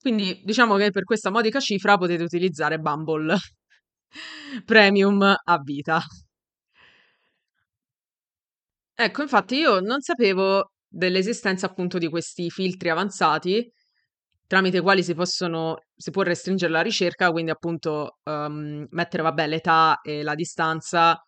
Quindi 0.00 0.40
diciamo 0.44 0.76
che 0.76 0.90
per 0.90 1.04
questa 1.04 1.30
modica 1.30 1.60
cifra 1.60 1.96
potete 1.96 2.22
utilizzare 2.22 2.78
Bumble 2.78 3.36
Premium 4.64 5.22
a 5.22 5.58
vita. 5.62 6.00
Ecco, 9.00 9.22
infatti 9.22 9.56
io 9.56 9.80
non 9.80 10.00
sapevo 10.00 10.72
dell'esistenza 10.88 11.66
appunto 11.66 11.98
di 11.98 12.08
questi 12.08 12.50
filtri 12.50 12.88
avanzati 12.88 13.70
tramite 14.48 14.78
i 14.78 14.80
quali 14.80 15.04
si 15.04 15.14
possono, 15.14 15.76
si 15.94 16.10
può 16.10 16.22
restringere 16.22 16.72
la 16.72 16.80
ricerca, 16.80 17.30
quindi 17.30 17.50
appunto 17.50 18.18
um, 18.24 18.86
mettere, 18.90 19.22
vabbè, 19.22 19.46
l'età 19.46 20.00
e 20.02 20.22
la 20.22 20.34
distanza 20.34 21.22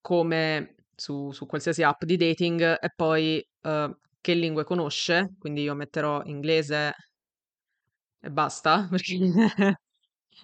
come 0.00 0.76
su, 0.94 1.32
su 1.32 1.46
qualsiasi 1.46 1.82
app 1.82 2.04
di 2.04 2.16
dating 2.16 2.60
e 2.78 2.90
poi 2.94 3.44
uh, 3.62 3.90
che 4.20 4.34
lingue 4.34 4.64
conosce, 4.64 5.34
quindi 5.38 5.62
io 5.62 5.74
metterò 5.74 6.22
inglese 6.24 6.92
e 8.20 8.30
basta, 8.30 8.88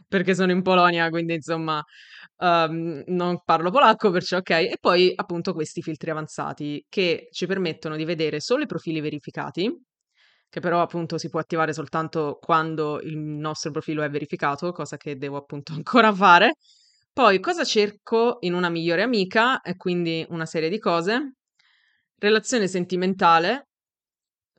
perché, 0.09 0.35
sono 0.35 0.53
in 0.53 0.63
Polonia, 0.63 1.09
quindi 1.11 1.35
insomma 1.35 1.83
um, 2.39 3.03
non 3.07 3.43
parlo 3.45 3.71
polacco, 3.71 4.11
perciò 4.11 4.39
ok. 4.39 4.51
E 4.51 4.77
poi 4.81 5.13
appunto 5.15 5.53
questi 5.53 5.83
filtri 5.83 6.11
avanzati 6.11 6.85
che 6.89 7.29
ci 7.31 7.47
permettono 7.47 7.97
di 7.97 8.05
vedere 8.05 8.41
solo 8.41 8.63
i 8.63 8.67
profili 8.67 9.01
verificati, 9.01 9.71
che 10.49 10.61
però 10.61 10.83
appunto 10.83 11.19
si 11.19 11.29
può 11.31 11.41
attivare 11.41 11.73
soltanto 11.73 12.39
quando 12.41 13.01
il 13.01 13.17
nostro 13.17 13.71
profilo 13.71 14.03
è 14.03 14.11
verificato, 14.11 14.73
cosa 14.73 14.97
che 14.97 15.17
devo 15.17 15.37
appunto 15.39 15.73
ancora 15.75 16.13
fare. 16.15 16.57
Poi 17.13 17.41
cosa 17.41 17.65
cerco 17.65 18.39
in 18.41 18.55
una 18.55 18.71
migliore 18.71 19.03
amica 19.03 19.61
e 19.61 19.77
quindi 19.77 20.25
una 20.31 20.47
serie 20.47 20.71
di 20.71 20.79
cose. 20.79 21.35
Relazione 22.19 22.69
sentimentale, 22.69 23.72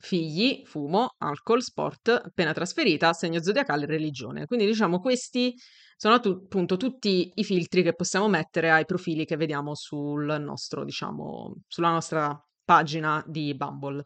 figli, 0.03 0.63
fumo, 0.65 1.15
alcol, 1.19 1.61
sport, 1.61 2.09
appena 2.09 2.51
trasferita, 2.51 3.13
segno 3.13 3.41
zodiacale, 3.41 3.85
religione. 3.85 4.45
Quindi 4.45 4.65
diciamo 4.65 4.99
questi 4.99 5.55
sono 5.95 6.15
appunto 6.15 6.75
tutti 6.75 7.31
i 7.35 7.43
filtri 7.45 7.83
che 7.83 7.93
possiamo 7.95 8.27
mettere 8.27 8.69
ai 8.69 8.83
profili 8.83 9.23
che 9.23 9.37
vediamo 9.37 9.75
sul 9.75 10.25
nostro, 10.41 10.83
diciamo, 10.83 11.55
sulla 11.67 11.91
nostra 11.91 12.37
pagina 12.65 13.23
di 13.25 13.55
Bumble. 13.55 14.05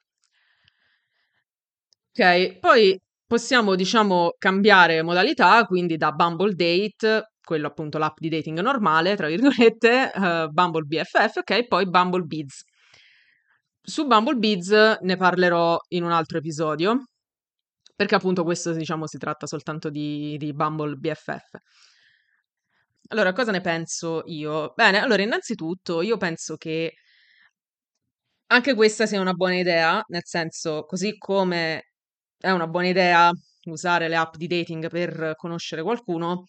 Ok, 2.11 2.59
poi 2.59 2.99
possiamo, 3.25 3.73
diciamo, 3.73 4.35
cambiare 4.37 5.01
modalità, 5.01 5.65
quindi 5.65 5.97
da 5.97 6.11
Bumble 6.11 6.53
Date, 6.53 7.31
quello 7.43 7.67
appunto 7.67 7.97
l'app 7.97 8.17
di 8.19 8.29
dating 8.29 8.59
normale, 8.59 9.15
tra 9.15 9.27
virgolette, 9.27 10.11
uh, 10.13 10.47
Bumble 10.49 10.83
BFF, 10.83 11.37
ok, 11.37 11.67
poi 11.67 11.89
Bumble 11.89 12.23
Beads. 12.23 12.63
Su 13.89 14.05
Bumblebees 14.05 14.99
ne 14.99 15.15
parlerò 15.15 15.77
in 15.89 16.03
un 16.03 16.11
altro 16.11 16.39
episodio, 16.39 17.05
perché 17.95 18.15
appunto 18.15 18.43
questo 18.43 18.73
diciamo 18.73 19.07
si 19.07 19.17
tratta 19.17 19.47
soltanto 19.47 19.89
di, 19.89 20.35
di 20.37 20.51
Bumble 20.53 20.95
BFF. 20.95 21.57
Allora, 23.09 23.31
cosa 23.31 23.51
ne 23.51 23.61
penso 23.61 24.23
io? 24.25 24.73
Bene, 24.75 24.99
allora 24.99 25.21
innanzitutto 25.21 26.01
io 26.01 26.17
penso 26.17 26.57
che 26.57 26.95
anche 28.47 28.75
questa 28.75 29.05
sia 29.05 29.21
una 29.21 29.31
buona 29.33 29.55
idea, 29.55 30.03
nel 30.07 30.25
senso, 30.25 30.83
così 30.83 31.17
come 31.17 31.91
è 32.37 32.51
una 32.51 32.67
buona 32.67 32.87
idea 32.87 33.31
usare 33.67 34.09
le 34.09 34.17
app 34.17 34.35
di 34.35 34.47
dating 34.47 34.89
per 34.89 35.33
conoscere 35.37 35.81
qualcuno, 35.81 36.43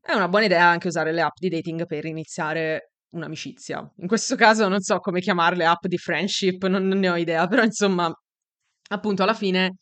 è 0.00 0.12
una 0.12 0.28
buona 0.28 0.46
idea 0.46 0.66
anche 0.66 0.88
usare 0.88 1.12
le 1.12 1.20
app 1.22 1.36
di 1.38 1.48
dating 1.50 1.86
per 1.86 2.04
iniziare 2.04 2.90
un'amicizia. 3.10 3.92
In 3.96 4.06
questo 4.06 4.36
caso 4.36 4.68
non 4.68 4.80
so 4.80 4.98
come 4.98 5.20
chiamarle 5.20 5.64
app 5.64 5.86
di 5.86 5.96
friendship, 5.98 6.66
non, 6.66 6.86
non 6.86 6.98
ne 6.98 7.08
ho 7.08 7.16
idea, 7.16 7.46
però 7.46 7.62
insomma, 7.62 8.12
appunto 8.90 9.22
alla 9.22 9.34
fine 9.34 9.76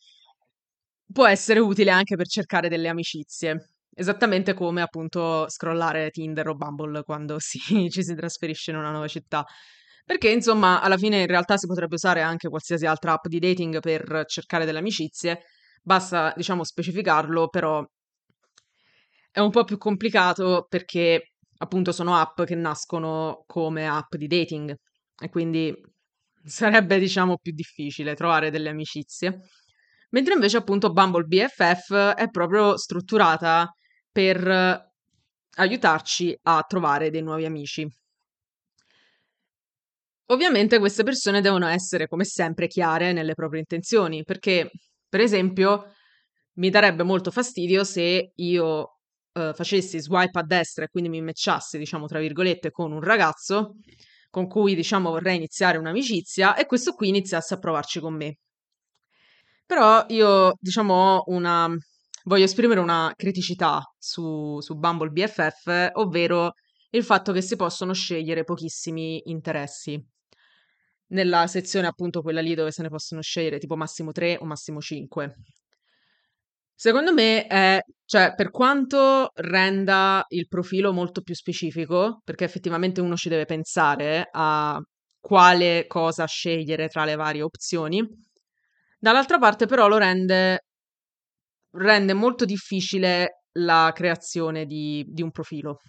può 1.11 1.25
essere 1.27 1.59
utile 1.59 1.91
anche 1.91 2.15
per 2.15 2.27
cercare 2.27 2.69
delle 2.69 2.87
amicizie. 2.89 3.71
Esattamente 3.93 4.53
come 4.53 4.81
appunto 4.81 5.49
scrollare 5.49 6.11
Tinder 6.11 6.49
o 6.49 6.55
Bumble 6.55 7.03
quando 7.03 7.39
si, 7.39 7.59
ci 7.89 8.03
si 8.03 8.15
trasferisce 8.15 8.71
in 8.71 8.77
una 8.77 8.91
nuova 8.91 9.07
città. 9.07 9.43
Perché 10.05 10.29
insomma, 10.29 10.81
alla 10.81 10.97
fine 10.97 11.21
in 11.21 11.27
realtà 11.27 11.57
si 11.57 11.67
potrebbe 11.67 11.95
usare 11.95 12.21
anche 12.21 12.47
qualsiasi 12.47 12.85
altra 12.85 13.13
app 13.13 13.27
di 13.27 13.39
dating 13.39 13.81
per 13.81 14.23
cercare 14.25 14.63
delle 14.63 14.79
amicizie, 14.79 15.41
basta 15.81 16.33
diciamo 16.35 16.63
specificarlo, 16.63 17.49
però 17.49 17.85
è 19.31 19.39
un 19.39 19.51
po' 19.51 19.65
più 19.65 19.77
complicato 19.77 20.65
perché 20.69 21.33
appunto 21.57 21.91
sono 21.91 22.15
app 22.15 22.43
che 22.43 22.55
nascono 22.55 23.43
come 23.45 23.87
app 23.87 24.15
di 24.15 24.27
dating 24.27 24.75
e 25.19 25.29
quindi 25.29 25.73
sarebbe 26.43 26.99
diciamo 26.99 27.37
più 27.37 27.51
difficile 27.53 28.15
trovare 28.15 28.49
delle 28.49 28.69
amicizie. 28.69 29.41
Mentre 30.11 30.33
invece 30.33 30.57
appunto 30.57 30.91
Bumble 30.91 31.25
BFF 31.25 32.13
è 32.13 32.29
proprio 32.29 32.77
strutturata 32.77 33.69
per 34.11 34.91
aiutarci 35.57 36.37
a 36.43 36.63
trovare 36.67 37.09
dei 37.09 37.21
nuovi 37.21 37.45
amici. 37.45 37.87
Ovviamente 40.29 40.79
queste 40.79 41.03
persone 41.03 41.41
devono 41.41 41.67
essere 41.67 42.07
come 42.07 42.25
sempre 42.25 42.67
chiare 42.67 43.13
nelle 43.13 43.33
proprie 43.33 43.61
intenzioni, 43.61 44.23
perché 44.23 44.69
per 45.07 45.21
esempio 45.21 45.93
mi 46.55 46.69
darebbe 46.69 47.03
molto 47.03 47.31
fastidio 47.31 47.83
se 47.83 48.31
io 48.35 48.96
uh, 49.37 49.53
facessi 49.53 49.99
swipe 49.99 50.39
a 50.39 50.43
destra 50.43 50.85
e 50.85 50.87
quindi 50.89 51.09
mi 51.09 51.21
matchassi, 51.21 51.77
diciamo, 51.77 52.07
tra 52.07 52.19
virgolette, 52.19 52.71
con 52.71 52.91
un 52.91 53.01
ragazzo 53.01 53.75
con 54.29 54.47
cui, 54.47 54.75
diciamo, 54.75 55.09
vorrei 55.09 55.35
iniziare 55.37 55.77
un'amicizia 55.77 56.55
e 56.55 56.65
questo 56.65 56.93
qui 56.93 57.07
iniziasse 57.09 57.53
a 57.53 57.57
provarci 57.57 57.99
con 57.99 58.15
me. 58.15 58.37
Però 59.65 60.05
io, 60.09 60.53
diciamo, 60.59 60.93
ho 60.93 61.23
una... 61.27 61.67
voglio 62.25 62.43
esprimere 62.45 62.79
una 62.79 63.11
criticità 63.15 63.81
su, 63.97 64.59
su 64.59 64.75
Bumble 64.75 65.09
BFF, 65.09 65.89
ovvero 65.93 66.53
il 66.91 67.03
fatto 67.03 67.31
che 67.31 67.41
si 67.41 67.55
possono 67.55 67.93
scegliere 67.93 68.43
pochissimi 68.43 69.21
interessi. 69.25 70.01
Nella 71.09 71.47
sezione 71.47 71.87
appunto 71.87 72.21
quella 72.21 72.41
lì 72.41 72.53
dove 72.53 72.71
se 72.71 72.81
ne 72.81 72.89
possono 72.89 73.21
scegliere 73.21 73.59
tipo 73.59 73.75
massimo 73.75 74.11
3 74.11 74.37
o 74.39 74.45
massimo 74.45 74.81
5. 74.81 75.35
Secondo 76.79 77.11
me 77.11 77.47
è, 77.47 77.79
cioè, 78.05 78.35
per 78.35 78.51
quanto 78.51 79.31
renda 79.35 80.23
il 80.29 80.47
profilo 80.47 80.93
molto 80.93 81.21
più 81.21 81.33
specifico, 81.33 82.21
perché 82.23 82.43
effettivamente 82.45 83.01
uno 83.01 83.15
ci 83.15 83.29
deve 83.29 83.45
pensare 83.45 84.29
a 84.31 84.79
quale 85.19 85.85
cosa 85.87 86.25
scegliere 86.25 86.87
tra 86.87 87.03
le 87.03 87.15
varie 87.15 87.41
opzioni, 87.41 88.07
dall'altra 88.99 89.39
parte 89.39 89.65
però 89.65 89.87
lo 89.87 89.97
rende, 89.97 90.59
rende 91.77 92.13
molto 92.13 92.43
difficile 92.43 93.43
la 93.53 93.91
creazione 93.95 94.65
di, 94.65 95.05
di 95.07 95.21
un 95.21 95.31
profilo. 95.31 95.79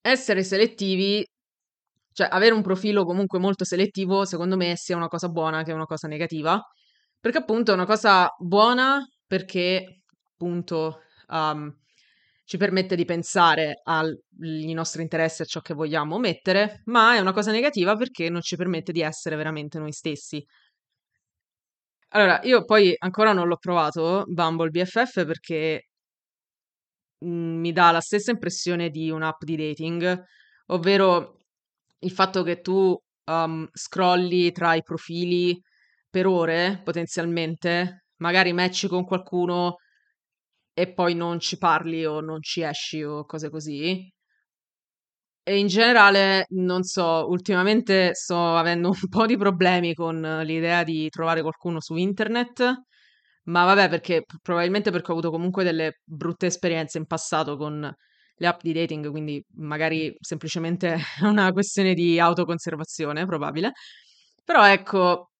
Essere 0.00 0.42
selettivi 0.44 1.24
Cioè, 2.12 2.28
avere 2.30 2.54
un 2.54 2.62
profilo 2.62 3.04
comunque 3.04 3.38
molto 3.38 3.64
selettivo, 3.64 4.24
secondo 4.26 4.56
me, 4.56 4.76
sia 4.76 4.96
una 4.96 5.08
cosa 5.08 5.28
buona 5.28 5.62
che 5.64 5.72
una 5.72 5.86
cosa 5.86 6.08
negativa, 6.08 6.60
perché 7.20 7.38
appunto 7.38 7.72
è 7.72 7.74
una 7.74 7.86
cosa 7.86 8.28
buona 8.38 9.04
perché 9.26 10.02
appunto 10.32 11.00
um, 11.28 11.74
ci 12.44 12.56
permette 12.58 12.94
di 12.94 13.04
pensare 13.04 13.80
ai 13.84 14.72
nostri 14.72 15.02
interessi, 15.02 15.42
a 15.42 15.44
ciò 15.44 15.60
che 15.60 15.74
vogliamo 15.74 16.18
mettere, 16.18 16.82
ma 16.86 17.14
è 17.16 17.18
una 17.18 17.32
cosa 17.32 17.50
negativa 17.50 17.96
perché 17.96 18.30
non 18.30 18.40
ci 18.40 18.56
permette 18.56 18.92
di 18.92 19.00
essere 19.00 19.36
veramente 19.36 19.78
noi 19.78 19.92
stessi. 19.92 20.44
Allora, 22.10 22.40
io 22.44 22.64
poi 22.64 22.94
ancora 22.98 23.32
non 23.32 23.48
l'ho 23.48 23.56
provato, 23.58 24.24
Bumble 24.28 24.70
BFF, 24.70 25.24
perché 25.26 25.88
mh, 27.18 27.28
mi 27.28 27.72
dà 27.72 27.90
la 27.90 28.00
stessa 28.00 28.30
impressione 28.30 28.90
di 28.90 29.10
un'app 29.10 29.42
di 29.42 29.56
dating, 29.56 30.24
ovvero 30.66 31.38
il 32.00 32.10
fatto 32.12 32.42
che 32.42 32.60
tu 32.60 32.96
um, 33.24 33.66
scrolli 33.72 34.52
tra 34.52 34.74
i 34.74 34.82
profili 34.82 35.60
per 36.08 36.26
ore, 36.26 36.80
potenzialmente, 36.84 38.05
magari 38.18 38.52
matchi 38.52 38.88
con 38.88 39.04
qualcuno 39.04 39.76
e 40.74 40.92
poi 40.92 41.14
non 41.14 41.40
ci 41.40 41.58
parli 41.58 42.04
o 42.06 42.20
non 42.20 42.40
ci 42.42 42.62
esci 42.62 43.02
o 43.02 43.24
cose 43.26 43.50
così. 43.50 44.10
E 45.48 45.58
in 45.58 45.68
generale, 45.68 46.46
non 46.50 46.82
so, 46.82 47.26
ultimamente 47.28 48.14
sto 48.14 48.56
avendo 48.56 48.88
un 49.00 49.08
po' 49.08 49.26
di 49.26 49.36
problemi 49.36 49.94
con 49.94 50.20
l'idea 50.44 50.82
di 50.82 51.08
trovare 51.08 51.40
qualcuno 51.42 51.80
su 51.80 51.94
internet, 51.94 52.82
ma 53.44 53.64
vabbè, 53.64 53.88
perché 53.88 54.24
probabilmente 54.42 54.90
perché 54.90 55.10
ho 55.10 55.12
avuto 55.14 55.30
comunque 55.30 55.62
delle 55.64 56.00
brutte 56.04 56.46
esperienze 56.46 56.98
in 56.98 57.06
passato 57.06 57.56
con 57.56 57.94
le 58.38 58.46
app 58.46 58.60
di 58.62 58.72
dating, 58.72 59.08
quindi 59.10 59.42
magari 59.54 60.12
semplicemente 60.20 60.96
è 61.22 61.24
una 61.24 61.52
questione 61.52 61.94
di 61.94 62.18
autoconservazione, 62.18 63.24
probabile. 63.26 63.72
Però 64.44 64.64
ecco, 64.66 65.30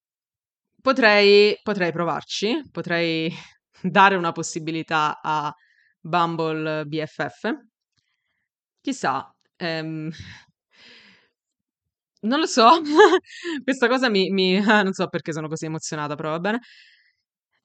potrei, 0.86 1.58
potrei 1.64 1.90
provarci, 1.90 2.62
potrei 2.70 3.28
dare 3.82 4.14
una 4.14 4.30
possibilità 4.30 5.18
a 5.20 5.52
Bumble 6.00 6.84
BFF. 6.86 7.52
Chissà, 8.82 9.34
ehm, 9.58 10.10
non 12.22 12.40
lo 12.40 12.46
so, 12.46 12.68
questa 13.64 13.88
cosa 13.88 14.08
mi, 14.08 14.30
mi 14.30 14.60
non 14.60 14.92
so 14.92 15.08
perché 15.08 15.32
sono 15.32 15.48
così 15.48 15.66
emozionata, 15.66 16.14
però 16.14 16.30
va 16.30 16.40
bene. 16.40 16.60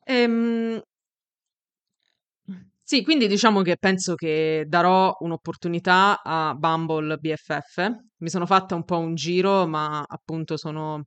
Ehm, 0.08 0.82
sì, 2.84 3.04
quindi 3.04 3.28
diciamo 3.28 3.62
che 3.62 3.78
penso 3.78 4.16
che 4.16 4.66
darò 4.68 5.16
un'opportunità 5.20 6.22
a 6.24 6.54
Bumble 6.56 7.18
BFF. 7.18 7.90
Mi 8.18 8.30
sono 8.30 8.46
fatta 8.46 8.76
un 8.76 8.84
po' 8.84 8.98
un 9.00 9.16
giro, 9.16 9.66
ma 9.68 10.04
appunto 10.06 10.58
sono 10.58 11.06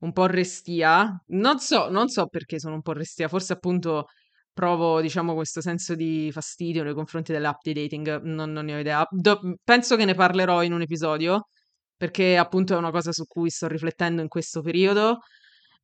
un 0.00 0.12
po' 0.12 0.26
restia. 0.26 1.22
Non 1.28 1.58
so, 1.58 1.88
non 1.90 2.08
so 2.08 2.26
perché 2.26 2.58
sono 2.58 2.74
un 2.74 2.82
po' 2.82 2.92
restia, 2.92 3.28
forse 3.28 3.52
appunto 3.54 4.06
provo, 4.52 5.00
diciamo, 5.00 5.34
questo 5.34 5.60
senso 5.60 5.94
di 5.94 6.30
fastidio 6.32 6.82
nei 6.82 6.94
confronti 6.94 7.32
delle 7.32 7.46
app 7.46 7.60
di 7.62 7.72
dating, 7.72 8.20
non, 8.22 8.52
non 8.52 8.66
ne 8.66 8.74
ho 8.74 8.78
idea. 8.78 9.06
Do- 9.10 9.40
penso 9.64 9.96
che 9.96 10.04
ne 10.04 10.14
parlerò 10.14 10.62
in 10.62 10.72
un 10.72 10.82
episodio, 10.82 11.48
perché 11.96 12.36
appunto 12.36 12.74
è 12.74 12.76
una 12.76 12.90
cosa 12.90 13.12
su 13.12 13.24
cui 13.26 13.50
sto 13.50 13.68
riflettendo 13.68 14.22
in 14.22 14.28
questo 14.28 14.60
periodo. 14.62 15.18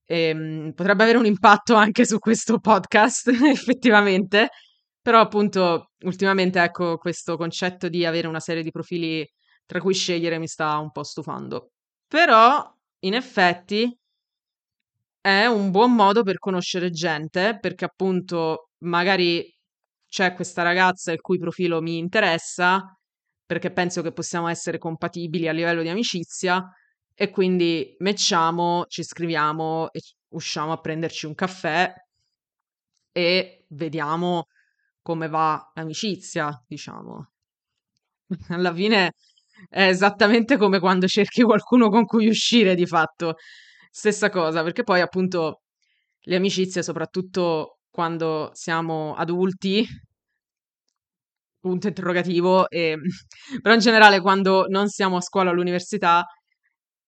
E, 0.05 0.33
um, 0.33 0.73
potrebbe 0.75 1.03
avere 1.03 1.19
un 1.19 1.27
impatto 1.27 1.75
anche 1.75 2.05
su 2.07 2.19
questo 2.19 2.59
podcast, 2.59 3.29
effettivamente. 3.51 4.51
Però 5.01 5.21
appunto 5.21 5.93
ultimamente 6.01 6.61
ecco 6.61 6.97
questo 6.99 7.37
concetto 7.37 7.89
di 7.89 8.05
avere 8.05 8.27
una 8.27 8.41
serie 8.41 8.63
di 8.63 8.71
profili 8.71 9.27
tra 9.65 9.81
cui 9.81 9.95
scegliere 9.95 10.39
mi 10.39 10.49
sta 10.49 10.79
un 10.79 10.91
po' 10.91 11.05
stufando. 11.05 11.71
Però 12.09 12.63
in 13.01 13.15
effetti 13.15 13.97
è 15.27 15.47
un 15.47 15.73
buon 15.73 15.93
modo 15.93 16.23
per 16.23 16.39
conoscere 16.39 16.91
gente, 16.91 17.59
perché 17.61 17.85
appunto 17.85 18.69
magari 18.85 19.45
c'è 20.09 20.35
questa 20.35 20.63
ragazza 20.63 21.11
il 21.11 21.21
cui 21.21 21.37
profilo 21.37 21.83
mi 21.83 21.99
interessa, 21.99 22.97
perché 23.45 23.73
penso 23.73 24.03
che 24.03 24.13
possiamo 24.13 24.47
essere 24.47 24.79
compatibili 24.79 25.49
a 25.49 25.53
livello 25.53 25.83
di 25.83 25.89
amicizia 25.89 26.63
e 27.13 27.31
quindi 27.31 27.97
matchiamo, 27.99 28.85
ci 28.87 29.03
scriviamo 29.03 29.91
e 29.91 30.01
usciamo 30.35 30.71
a 30.73 30.79
prenderci 30.81 31.27
un 31.27 31.35
caffè 31.35 31.93
e 33.11 33.65
vediamo 33.71 34.47
come 35.03 35.29
va 35.29 35.73
l'amicizia, 35.75 36.51
diciamo. 36.69 37.31
Alla 38.51 38.73
fine 38.73 39.13
è 39.69 39.89
esattamente 39.89 40.57
come 40.57 40.79
quando 40.79 41.09
cerchi 41.09 41.43
qualcuno 41.43 41.89
con 41.89 42.05
cui 42.05 42.29
uscire, 42.29 42.77
di 42.77 42.87
fatto. 42.87 43.35
Stessa 43.99 44.29
cosa, 44.29 44.63
perché 44.63 44.83
poi 44.83 45.01
appunto 45.01 45.63
le 46.25 46.37
amicizie, 46.37 46.83
soprattutto 46.83 47.79
quando 47.91 48.51
siamo 48.53 49.15
adulti, 49.15 49.87
punto 51.59 51.87
interrogativo, 51.89 52.69
e... 52.69 52.99
però 53.63 53.73
in 53.75 53.81
generale 53.81 54.21
quando 54.21 54.67
non 54.69 54.89
siamo 54.89 55.17
a 55.17 55.23
scuola 55.23 55.49
o 55.49 55.53
all'università 55.55 56.27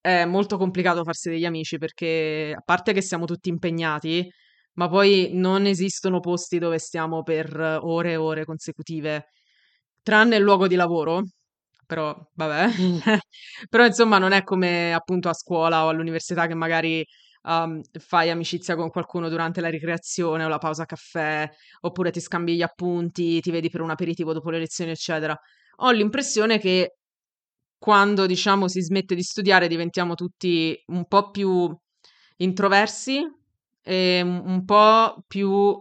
è 0.00 0.24
molto 0.24 0.56
complicato 0.56 1.04
farsi 1.04 1.28
degli 1.30 1.44
amici 1.44 1.78
perché 1.78 2.54
a 2.56 2.62
parte 2.64 2.94
che 2.94 3.02
siamo 3.02 3.26
tutti 3.26 3.50
impegnati, 3.50 4.26
ma 4.76 4.88
poi 4.88 5.30
non 5.34 5.66
esistono 5.66 6.20
posti 6.20 6.58
dove 6.58 6.78
stiamo 6.78 7.22
per 7.22 7.78
ore 7.82 8.12
e 8.12 8.16
ore 8.16 8.44
consecutive, 8.46 9.28
tranne 10.02 10.36
il 10.36 10.42
luogo 10.42 10.66
di 10.66 10.76
lavoro, 10.76 11.22
però 11.88 12.14
vabbè, 12.34 12.68
però 13.70 13.86
insomma 13.86 14.18
non 14.18 14.32
è 14.32 14.44
come 14.44 14.92
appunto 14.92 15.30
a 15.30 15.32
scuola 15.32 15.84
o 15.84 15.88
all'università 15.88 16.46
che 16.46 16.54
magari 16.54 17.02
um, 17.44 17.80
fai 17.98 18.28
amicizia 18.30 18.76
con 18.76 18.90
qualcuno 18.90 19.28
durante 19.30 19.62
la 19.62 19.70
ricreazione 19.70 20.44
o 20.44 20.48
la 20.48 20.58
pausa 20.58 20.84
caffè, 20.84 21.48
oppure 21.80 22.10
ti 22.10 22.20
scambi 22.20 22.56
gli 22.56 22.62
appunti, 22.62 23.40
ti 23.40 23.50
vedi 23.50 23.70
per 23.70 23.80
un 23.80 23.90
aperitivo 23.90 24.34
dopo 24.34 24.50
le 24.50 24.58
lezioni, 24.58 24.90
eccetera. 24.90 25.34
Ho 25.80 25.90
l'impressione 25.90 26.58
che 26.58 26.96
quando 27.78 28.26
diciamo 28.26 28.68
si 28.68 28.82
smette 28.82 29.14
di 29.14 29.22
studiare 29.22 29.68
diventiamo 29.68 30.14
tutti 30.14 30.76
un 30.88 31.06
po' 31.06 31.30
più 31.30 31.74
introversi 32.38 33.20
e 33.82 34.20
un 34.22 34.64
po' 34.64 35.24
più, 35.26 35.80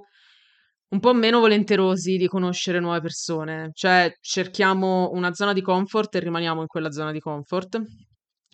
un 0.89 0.99
po' 0.99 1.13
meno 1.13 1.39
volenterosi 1.39 2.17
di 2.17 2.27
conoscere 2.27 2.79
nuove 2.79 3.01
persone. 3.01 3.71
Cioè, 3.73 4.11
cerchiamo 4.21 5.09
una 5.11 5.33
zona 5.33 5.53
di 5.53 5.61
comfort 5.61 6.15
e 6.15 6.19
rimaniamo 6.19 6.61
in 6.61 6.67
quella 6.67 6.91
zona 6.91 7.11
di 7.11 7.19
comfort. 7.19 7.81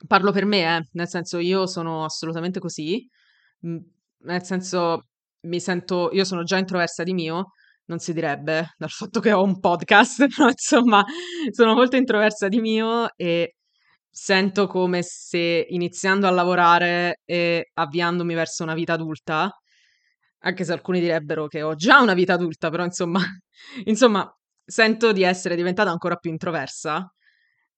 Parlo 0.08 0.32
per 0.32 0.46
me, 0.46 0.78
eh, 0.78 0.88
nel 0.94 1.08
senso 1.08 1.38
io 1.38 1.68
sono 1.68 2.04
assolutamente 2.04 2.60
così, 2.60 3.08
nel 3.62 4.44
senso 4.44 5.08
mi 5.42 5.60
sento, 5.60 6.10
io 6.12 6.24
sono 6.26 6.44
già 6.44 6.58
introversa 6.58 7.04
di 7.04 7.14
mio, 7.14 7.52
non 7.86 8.00
si 8.00 8.14
direbbe 8.14 8.74
dal 8.78 8.90
fatto 8.92 9.20
che 9.20 9.32
ho 9.32 9.44
un 9.44 9.60
podcast, 9.60 10.28
però 10.36 10.50
insomma 10.50 11.04
sono 11.52 11.74
molto 11.74 11.96
introversa 11.96 12.48
di 12.48 12.60
mio 12.60 13.10
e 13.16 13.56
sento 14.10 14.68
come 14.68 15.02
se 15.04 15.66
iniziando 15.70 16.28
a 16.28 16.32
lavorare 16.32 17.22
e 17.26 17.72
avviandomi 17.74 18.34
verso 18.34 18.64
una 18.64 18.76
vita 18.76 18.94
adulta, 18.94 19.50
anche 20.46 20.64
se 20.64 20.72
alcuni 20.74 21.00
direbbero 21.00 21.48
che 21.48 21.62
ho 21.62 21.76
già 21.76 22.02
una 22.02 22.14
vita 22.14 22.34
adulta, 22.34 22.70
però 22.70 22.84
insomma, 22.84 23.20
insomma, 23.86 24.30
sento 24.66 25.12
di 25.12 25.24
essere 25.24 25.56
diventata 25.56 25.90
ancora 25.90 26.16
più 26.16 26.32
introversa, 26.32 27.12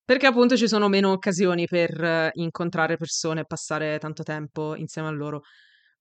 perché 0.03 0.27
appunto 0.27 0.55
ci 0.57 0.67
sono 0.67 0.87
meno 0.87 1.11
occasioni 1.11 1.65
per 1.65 2.31
incontrare 2.33 2.97
persone 2.97 3.41
e 3.41 3.45
passare 3.45 3.97
tanto 3.99 4.23
tempo 4.23 4.75
insieme 4.75 5.07
a 5.07 5.11
loro. 5.11 5.41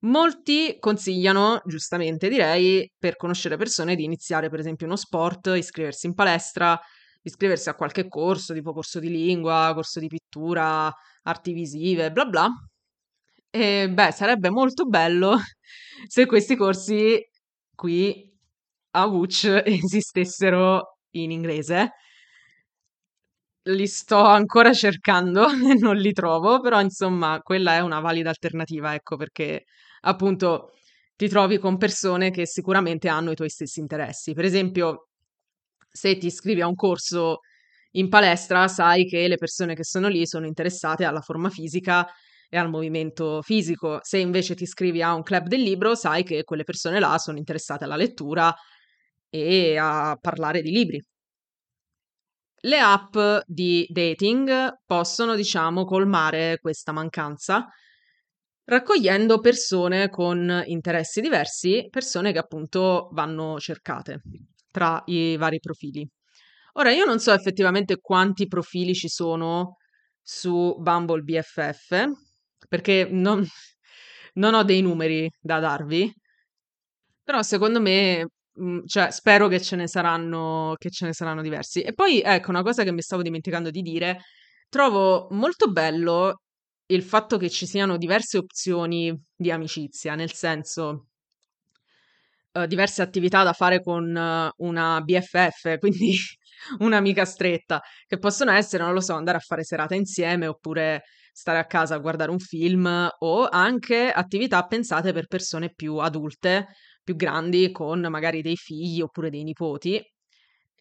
Molti 0.00 0.76
consigliano, 0.80 1.62
giustamente 1.64 2.28
direi, 2.28 2.90
per 2.98 3.16
conoscere 3.16 3.56
persone 3.56 3.94
di 3.96 4.04
iniziare 4.04 4.50
per 4.50 4.60
esempio 4.60 4.86
uno 4.86 4.96
sport, 4.96 5.52
iscriversi 5.56 6.06
in 6.06 6.14
palestra, 6.14 6.78
iscriversi 7.22 7.70
a 7.70 7.74
qualche 7.74 8.06
corso, 8.08 8.52
tipo 8.52 8.72
corso 8.74 9.00
di 9.00 9.08
lingua, 9.08 9.72
corso 9.74 10.00
di 10.00 10.08
pittura, 10.08 10.92
arti 11.22 11.52
visive, 11.54 12.12
bla 12.12 12.26
bla. 12.26 12.48
E 13.56 13.88
beh, 13.88 14.10
sarebbe 14.12 14.50
molto 14.50 14.84
bello 14.86 15.36
se 16.08 16.26
questi 16.26 16.56
corsi 16.56 17.20
qui 17.74 18.28
a 18.92 19.06
Wuch 19.06 19.44
esistessero 19.64 20.98
in 21.12 21.30
inglese. 21.30 21.92
Li 23.66 23.86
sto 23.86 24.18
ancora 24.18 24.72
cercando 24.74 25.46
e 25.48 25.74
non 25.78 25.96
li 25.96 26.12
trovo, 26.12 26.60
però 26.60 26.80
insomma, 26.80 27.40
quella 27.42 27.74
è 27.74 27.80
una 27.80 28.00
valida 28.00 28.28
alternativa, 28.28 28.94
ecco, 28.94 29.16
perché 29.16 29.64
appunto 30.02 30.72
ti 31.16 31.28
trovi 31.28 31.58
con 31.58 31.78
persone 31.78 32.30
che 32.30 32.46
sicuramente 32.46 33.08
hanno 33.08 33.30
i 33.30 33.34
tuoi 33.34 33.48
stessi 33.48 33.80
interessi. 33.80 34.34
Per 34.34 34.44
esempio, 34.44 35.08
se 35.90 36.18
ti 36.18 36.26
iscrivi 36.26 36.60
a 36.60 36.66
un 36.66 36.74
corso 36.74 37.40
in 37.92 38.08
palestra, 38.08 38.68
sai 38.68 39.06
che 39.06 39.28
le 39.28 39.36
persone 39.36 39.74
che 39.74 39.84
sono 39.84 40.08
lì 40.08 40.26
sono 40.26 40.46
interessate 40.46 41.04
alla 41.04 41.20
forma 41.20 41.48
fisica 41.48 42.06
e 42.48 42.56
al 42.58 42.68
movimento 42.68 43.40
fisico. 43.42 43.98
Se 44.02 44.18
invece 44.18 44.54
ti 44.54 44.64
iscrivi 44.64 45.02
a 45.02 45.14
un 45.14 45.22
club 45.22 45.46
del 45.46 45.60
libro, 45.62 45.94
sai 45.94 46.22
che 46.24 46.44
quelle 46.44 46.64
persone 46.64 47.00
là 47.00 47.18
sono 47.18 47.38
interessate 47.38 47.84
alla 47.84 47.96
lettura 47.96 48.54
e 49.28 49.76
a 49.76 50.16
parlare 50.20 50.62
di 50.62 50.70
libri. 50.70 51.02
le 52.64 52.78
app 52.78 53.16
di 53.46 53.86
dating 53.88 54.78
possono, 54.86 55.34
diciamo, 55.34 55.84
colmare 55.84 56.58
questa 56.60 56.92
mancanza 56.92 57.66
raccogliendo 58.66 59.40
persone 59.40 60.08
con 60.08 60.62
interessi 60.66 61.20
diversi, 61.20 61.86
persone 61.90 62.32
che 62.32 62.38
appunto 62.38 63.10
vanno 63.12 63.58
cercate 63.60 64.22
tra 64.70 65.02
i 65.06 65.36
vari 65.36 65.58
profili. 65.60 66.08
Ora, 66.74 66.90
io 66.90 67.04
non 67.04 67.20
so 67.20 67.32
effettivamente 67.32 68.00
quanti 68.00 68.46
profili 68.46 68.94
ci 68.94 69.08
sono 69.08 69.76
su 70.22 70.74
Bumble 70.78 71.20
BFF, 71.22 72.06
perché 72.68 73.06
non, 73.10 73.44
non 74.34 74.54
ho 74.54 74.62
dei 74.64 74.82
numeri 74.82 75.30
da 75.40 75.58
darvi, 75.60 76.12
però 77.22 77.42
secondo 77.42 77.80
me, 77.80 78.28
mh, 78.52 78.80
cioè, 78.86 79.10
spero 79.10 79.48
che 79.48 79.60
ce 79.60 79.76
ne 79.76 79.88
saranno, 79.88 80.74
che 80.78 80.90
ce 80.90 81.06
ne 81.06 81.12
saranno 81.14 81.42
diversi. 81.42 81.80
E 81.82 81.94
poi, 81.94 82.20
ecco, 82.20 82.50
una 82.50 82.62
cosa 82.62 82.84
che 82.84 82.92
mi 82.92 83.02
stavo 83.02 83.22
dimenticando 83.22 83.70
di 83.70 83.80
dire, 83.82 84.20
trovo 84.68 85.28
molto 85.30 85.70
bello 85.70 86.40
il 86.86 87.02
fatto 87.02 87.38
che 87.38 87.48
ci 87.50 87.66
siano 87.66 87.96
diverse 87.96 88.38
opzioni 88.38 89.12
di 89.34 89.50
amicizia, 89.50 90.14
nel 90.14 90.32
senso 90.32 91.06
uh, 92.52 92.66
diverse 92.66 93.02
attività 93.02 93.42
da 93.42 93.52
fare 93.52 93.80
con 93.82 94.04
uh, 94.14 94.64
una 94.66 95.00
BFF, 95.00 95.78
quindi 95.78 96.16
un'amica 96.78 97.24
stretta, 97.24 97.80
che 98.06 98.18
possono 98.18 98.52
essere, 98.52 98.82
non 98.84 98.94
lo 98.94 99.00
so, 99.00 99.14
andare 99.14 99.38
a 99.38 99.40
fare 99.40 99.64
serata 99.64 99.94
insieme 99.94 100.46
oppure 100.46 101.04
stare 101.34 101.58
a 101.58 101.66
casa 101.66 101.96
a 101.96 101.98
guardare 101.98 102.30
un 102.30 102.38
film 102.38 103.08
o 103.18 103.48
anche 103.48 104.10
attività 104.10 104.62
pensate 104.66 105.12
per 105.12 105.26
persone 105.26 105.72
più 105.74 105.96
adulte, 105.96 106.68
più 107.02 107.16
grandi, 107.16 107.70
con 107.72 108.00
magari 108.02 108.40
dei 108.42 108.56
figli 108.56 109.00
oppure 109.00 109.30
dei 109.30 109.42
nipoti 109.42 110.00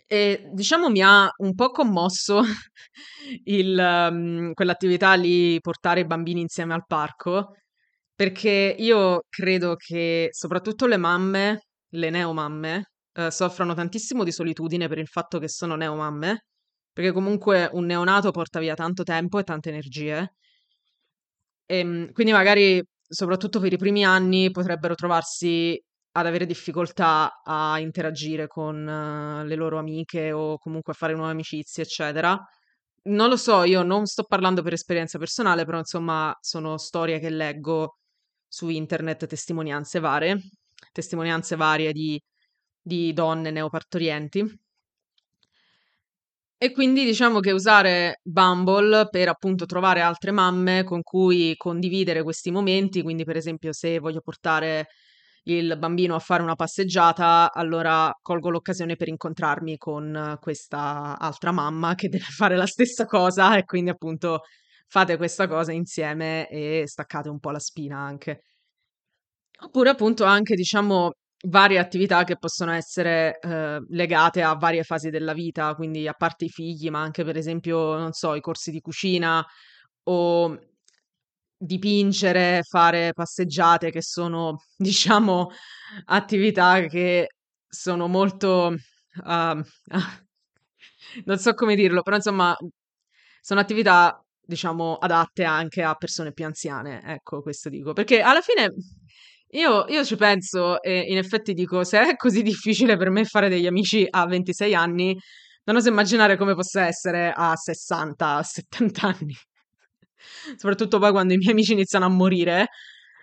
e 0.07 0.49
diciamo 0.53 0.89
mi 0.89 1.01
ha 1.01 1.29
un 1.37 1.53
po' 1.55 1.71
commosso 1.71 2.41
il, 3.45 4.09
mhmm, 4.11 4.53
quell'attività 4.53 5.13
lì, 5.13 5.59
portare 5.59 6.01
i 6.01 6.05
bambini 6.05 6.41
insieme 6.41 6.73
al 6.73 6.85
parco, 6.85 7.55
perché 8.15 8.75
io 8.77 9.23
credo 9.29 9.75
che 9.75 10.29
soprattutto 10.31 10.85
le 10.87 10.97
mamme, 10.97 11.61
le 11.93 12.09
neomamme, 12.09 12.91
uhm, 13.15 13.27
soffrano 13.29 13.73
tantissimo 13.73 14.23
di 14.23 14.31
solitudine 14.31 14.87
per 14.87 14.97
il 14.99 15.07
fatto 15.07 15.39
che 15.39 15.47
sono 15.49 15.75
neomamme, 15.75 16.45
perché 16.91 17.11
comunque 17.11 17.69
un 17.73 17.85
neonato 17.85 18.31
porta 18.31 18.59
via 18.59 18.75
tanto 18.75 19.03
tempo 19.03 19.39
e 19.39 19.43
tante 19.43 19.69
energie. 19.69 20.33
Ehm, 21.65 22.11
quindi 22.11 22.31
magari, 22.33 22.83
soprattutto 23.07 23.59
per 23.59 23.73
i 23.73 23.77
primi 23.77 24.03
anni, 24.05 24.51
potrebbero 24.51 24.95
trovarsi 24.95 25.81
ad 26.15 26.25
avere 26.27 26.45
difficoltà 26.45 27.41
a 27.43 27.79
interagire 27.79 28.47
con 28.47 28.87
eh, 28.87 29.45
le 29.45 29.55
loro 29.55 29.79
amiche 29.79 30.31
o 30.31 30.57
comunque 30.59 30.93
a 30.93 30.95
fare 30.95 31.13
nuove 31.15 31.31
amicizie, 31.31 31.83
eccetera. 31.83 32.37
Non 33.05 33.29
lo 33.29 33.35
so, 33.37 33.63
io 33.63 33.83
non 33.83 34.05
sto 34.05 34.23
parlando 34.23 34.61
per 34.61 34.73
esperienza 34.73 35.17
personale, 35.17 35.65
però 35.65 35.77
insomma 35.79 36.35
sono 36.41 36.77
storie 36.77 37.19
che 37.19 37.29
leggo 37.29 37.97
su 38.47 38.69
internet, 38.69 39.25
testimonianze 39.27 39.99
varie, 39.99 40.39
testimonianze 40.91 41.55
varie 41.57 41.91
di, 41.93 42.21
di 42.81 43.11
donne 43.13 43.51
neopartorienti. 43.51 44.43
E 46.63 46.71
quindi 46.71 47.03
diciamo 47.03 47.41
che 47.41 47.51
usare 47.51 48.21
Bumble 48.23 49.09
per 49.09 49.27
appunto 49.27 49.65
trovare 49.65 49.99
altre 49.99 50.31
mamme 50.31 50.85
con 50.85 51.01
cui 51.03 51.57
condividere 51.57 52.23
questi 52.23 52.51
momenti, 52.51 53.01
quindi 53.01 53.25
per 53.25 53.35
esempio 53.35 53.73
se 53.73 53.99
voglio 53.99 54.21
portare 54.21 54.87
il 55.43 55.75
bambino 55.77 56.15
a 56.15 56.19
fare 56.19 56.41
una 56.41 56.55
passeggiata, 56.55 57.51
allora 57.51 58.17
colgo 58.21 58.49
l'occasione 58.49 58.95
per 58.95 59.09
incontrarmi 59.09 59.75
con 59.77 60.37
questa 60.39 61.19
altra 61.19 61.51
mamma 61.51 61.95
che 61.95 62.07
deve 62.07 62.23
fare 62.31 62.55
la 62.55 62.65
stessa 62.65 63.05
cosa 63.07 63.57
e 63.57 63.65
quindi 63.65 63.89
appunto 63.89 64.43
fate 64.87 65.17
questa 65.17 65.49
cosa 65.49 65.73
insieme 65.73 66.47
e 66.47 66.83
staccate 66.87 67.27
un 67.27 67.39
po' 67.39 67.51
la 67.51 67.59
spina 67.59 67.97
anche. 67.99 68.43
Oppure 69.65 69.89
appunto 69.89 70.23
anche 70.23 70.55
diciamo 70.55 71.11
varie 71.45 71.79
attività 71.79 72.23
che 72.23 72.37
possono 72.37 72.71
essere 72.71 73.39
eh, 73.39 73.83
legate 73.89 74.41
a 74.41 74.55
varie 74.55 74.83
fasi 74.83 75.09
della 75.09 75.33
vita, 75.33 75.75
quindi 75.75 76.07
a 76.07 76.13
parte 76.13 76.45
i 76.45 76.49
figli, 76.49 76.89
ma 76.89 77.01
anche 77.01 77.23
per 77.23 77.37
esempio, 77.37 77.97
non 77.97 78.13
so, 78.13 78.35
i 78.35 78.41
corsi 78.41 78.71
di 78.71 78.79
cucina 78.81 79.45
o 80.03 80.59
dipingere, 81.57 82.61
fare 82.63 83.13
passeggiate 83.13 83.91
che 83.91 84.01
sono, 84.01 84.63
diciamo, 84.77 85.49
attività 86.05 86.81
che 86.87 87.29
sono 87.67 88.07
molto, 88.07 88.75
uh, 89.23 89.61
non 91.25 91.37
so 91.37 91.53
come 91.53 91.75
dirlo, 91.75 92.01
però 92.03 92.15
insomma, 92.17 92.55
sono 93.41 93.59
attività, 93.59 94.23
diciamo, 94.41 94.95
adatte 94.95 95.43
anche 95.43 95.83
a 95.83 95.95
persone 95.95 96.31
più 96.33 96.45
anziane, 96.45 97.01
ecco, 97.03 97.41
questo 97.41 97.69
dico, 97.69 97.93
perché 97.93 98.21
alla 98.21 98.41
fine 98.41 98.73
io, 99.53 99.85
io 99.87 100.03
ci 100.05 100.15
penso 100.15 100.81
e 100.81 100.99
in 101.07 101.17
effetti 101.17 101.53
dico, 101.53 101.83
se 101.83 101.99
è 102.01 102.15
così 102.15 102.41
difficile 102.41 102.97
per 102.97 103.09
me 103.09 103.25
fare 103.25 103.49
degli 103.49 103.67
amici 103.67 104.05
a 104.09 104.25
26 104.25 104.73
anni, 104.75 105.17
non 105.65 105.75
oso 105.77 105.89
immaginare 105.89 106.37
come 106.37 106.55
possa 106.55 106.85
essere 106.87 107.31
a 107.35 107.55
60, 107.55 108.43
70 108.43 109.07
anni 109.07 109.33
soprattutto 110.57 110.99
poi 110.99 111.11
quando 111.11 111.33
i 111.33 111.37
miei 111.37 111.51
amici 111.51 111.73
iniziano 111.73 112.05
a 112.05 112.09
morire 112.09 112.67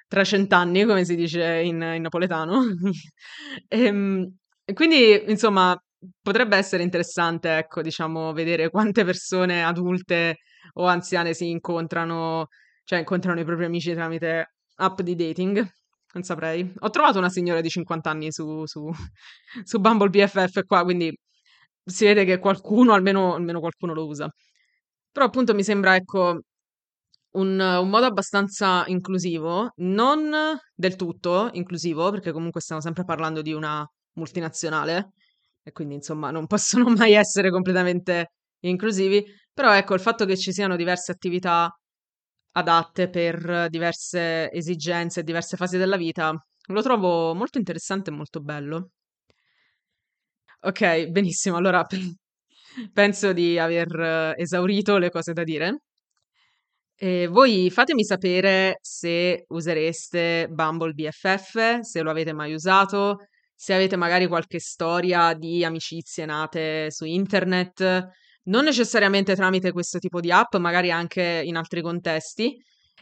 tra 0.08 0.24
cent'anni, 0.24 0.84
come 0.84 1.04
si 1.04 1.14
dice 1.14 1.60
in, 1.62 1.80
in 1.82 2.02
napoletano. 2.02 2.62
ehm, 3.68 4.36
e 4.64 4.72
quindi, 4.72 5.22
insomma, 5.30 5.76
potrebbe 6.20 6.56
essere 6.56 6.82
interessante, 6.82 7.56
ecco, 7.56 7.80
diciamo, 7.82 8.32
vedere 8.32 8.70
quante 8.70 9.04
persone 9.04 9.62
adulte 9.64 10.38
o 10.74 10.86
anziane 10.86 11.32
si 11.34 11.48
incontrano, 11.50 12.48
cioè 12.84 12.98
incontrano 12.98 13.40
i 13.40 13.44
propri 13.44 13.66
amici 13.66 13.92
tramite 13.94 14.54
app 14.76 15.00
di 15.00 15.14
dating. 15.14 15.64
Non 16.12 16.22
saprei. 16.22 16.72
Ho 16.80 16.90
trovato 16.90 17.18
una 17.18 17.28
signora 17.28 17.60
di 17.60 17.68
50 17.68 18.10
anni 18.10 18.32
su, 18.32 18.66
su, 18.66 18.90
su 19.64 19.78
Bumble 19.80 20.08
BFF 20.10 20.64
qua, 20.66 20.82
quindi 20.82 21.16
si 21.84 22.04
vede 22.04 22.24
che 22.24 22.38
qualcuno, 22.38 22.92
almeno, 22.94 23.34
almeno 23.34 23.60
qualcuno 23.60 23.94
lo 23.94 24.06
usa. 24.06 24.28
Però 25.12 25.26
appunto 25.26 25.54
mi 25.54 25.62
sembra, 25.64 25.96
ecco, 25.96 26.40
un, 27.32 27.60
un 27.60 27.88
modo 27.88 28.06
abbastanza 28.06 28.84
inclusivo, 28.86 29.72
non 29.76 30.32
del 30.74 30.96
tutto 30.96 31.50
inclusivo, 31.52 32.10
perché 32.10 32.32
comunque 32.32 32.60
stiamo 32.60 32.80
sempre 32.80 33.04
parlando 33.04 33.42
di 33.42 33.52
una 33.52 33.86
multinazionale 34.14 35.12
e 35.62 35.72
quindi 35.72 35.94
insomma 35.94 36.30
non 36.30 36.46
possono 36.48 36.88
mai 36.90 37.12
essere 37.12 37.50
completamente 37.50 38.32
inclusivi, 38.60 39.24
però 39.52 39.74
ecco 39.74 39.94
il 39.94 40.00
fatto 40.00 40.24
che 40.26 40.36
ci 40.36 40.52
siano 40.52 40.76
diverse 40.76 41.12
attività 41.12 41.70
adatte 42.52 43.08
per 43.08 43.68
diverse 43.68 44.50
esigenze, 44.52 45.22
diverse 45.22 45.56
fasi 45.56 45.76
della 45.78 45.96
vita, 45.96 46.32
lo 46.66 46.82
trovo 46.82 47.34
molto 47.34 47.58
interessante 47.58 48.10
e 48.10 48.14
molto 48.14 48.40
bello. 48.40 48.90
Ok, 50.62 51.06
benissimo, 51.08 51.56
allora 51.56 51.84
penso 52.92 53.32
di 53.32 53.58
aver 53.58 54.34
esaurito 54.36 54.98
le 54.98 55.10
cose 55.10 55.32
da 55.32 55.42
dire. 55.42 55.80
E 57.02 57.28
voi 57.28 57.70
fatemi 57.70 58.04
sapere 58.04 58.76
se 58.82 59.46
usereste 59.48 60.48
Bumble 60.50 60.92
BFF, 60.92 61.80
se 61.80 62.02
lo 62.02 62.10
avete 62.10 62.34
mai 62.34 62.52
usato, 62.52 63.26
se 63.54 63.72
avete 63.72 63.96
magari 63.96 64.26
qualche 64.26 64.58
storia 64.58 65.32
di 65.32 65.64
amicizie 65.64 66.26
nate 66.26 66.90
su 66.90 67.06
internet, 67.06 68.06
non 68.44 68.64
necessariamente 68.64 69.34
tramite 69.34 69.72
questo 69.72 69.98
tipo 69.98 70.20
di 70.20 70.30
app, 70.32 70.54
magari 70.56 70.90
anche 70.90 71.42
in 71.44 71.56
altri 71.56 71.82
contesti. 71.82 72.56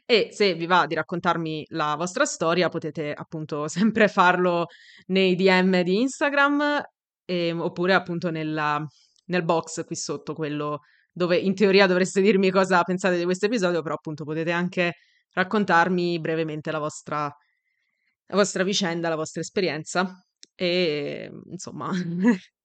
E 0.05 0.29
se 0.33 0.55
vi 0.55 0.67
va 0.67 0.87
di 0.87 0.95
raccontarmi 0.95 1.67
la 1.71 1.95
vostra 1.97 2.25
storia, 2.25 2.69
potete 2.69 3.13
appunto 3.13 3.69
sempre 3.69 4.09
farlo 4.09 4.67
nei 5.07 5.35
DM 5.35 5.83
di 5.83 6.01
Instagram 6.01 6.83
e, 7.25 7.53
oppure 7.53 7.95
appunto 7.95 8.31
nella, 8.31 8.83
nel 9.27 9.45
box 9.45 9.85
qui 9.85 9.97
sotto, 9.97 10.35
quello 10.35 10.81
dove 11.13 11.37
in 11.37 11.55
teoria 11.55 11.87
dovreste 11.87 12.21
dirmi 12.21 12.51
cosa 12.51 12.83
pensate 12.83 13.19
di 13.19 13.25
questo 13.25 13.47
episodio, 13.47 13.83
però 13.83 13.95
appunto 13.95 14.25
potete 14.25 14.53
anche 14.53 14.95
raccontarmi 15.33 16.21
brevemente 16.21 16.71
la 16.71 16.79
vostra, 16.79 17.25
la 17.25 18.37
vostra 18.37 18.63
vicenda, 18.63 19.09
la 19.09 19.17
vostra 19.17 19.41
esperienza 19.41 20.25
e 20.55 21.31
insomma 21.51 21.91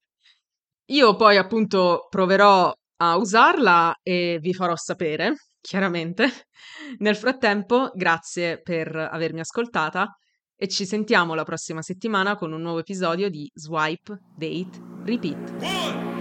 io 0.86 1.16
poi 1.16 1.36
appunto 1.36 2.06
proverò 2.08 2.72
a 2.96 3.16
usarla 3.16 3.94
e 4.02 4.38
vi 4.40 4.52
farò 4.52 4.76
sapere, 4.76 5.34
chiaramente. 5.60 6.28
Nel 6.98 7.16
frattempo, 7.16 7.90
grazie 7.94 8.60
per 8.60 8.94
avermi 8.94 9.40
ascoltata 9.40 10.16
e 10.56 10.68
ci 10.68 10.86
sentiamo 10.86 11.34
la 11.34 11.44
prossima 11.44 11.82
settimana 11.82 12.36
con 12.36 12.52
un 12.52 12.62
nuovo 12.62 12.78
episodio 12.78 13.28
di 13.28 13.50
Swipe, 13.52 14.18
Date, 14.36 14.80
Repeat. 15.04 16.13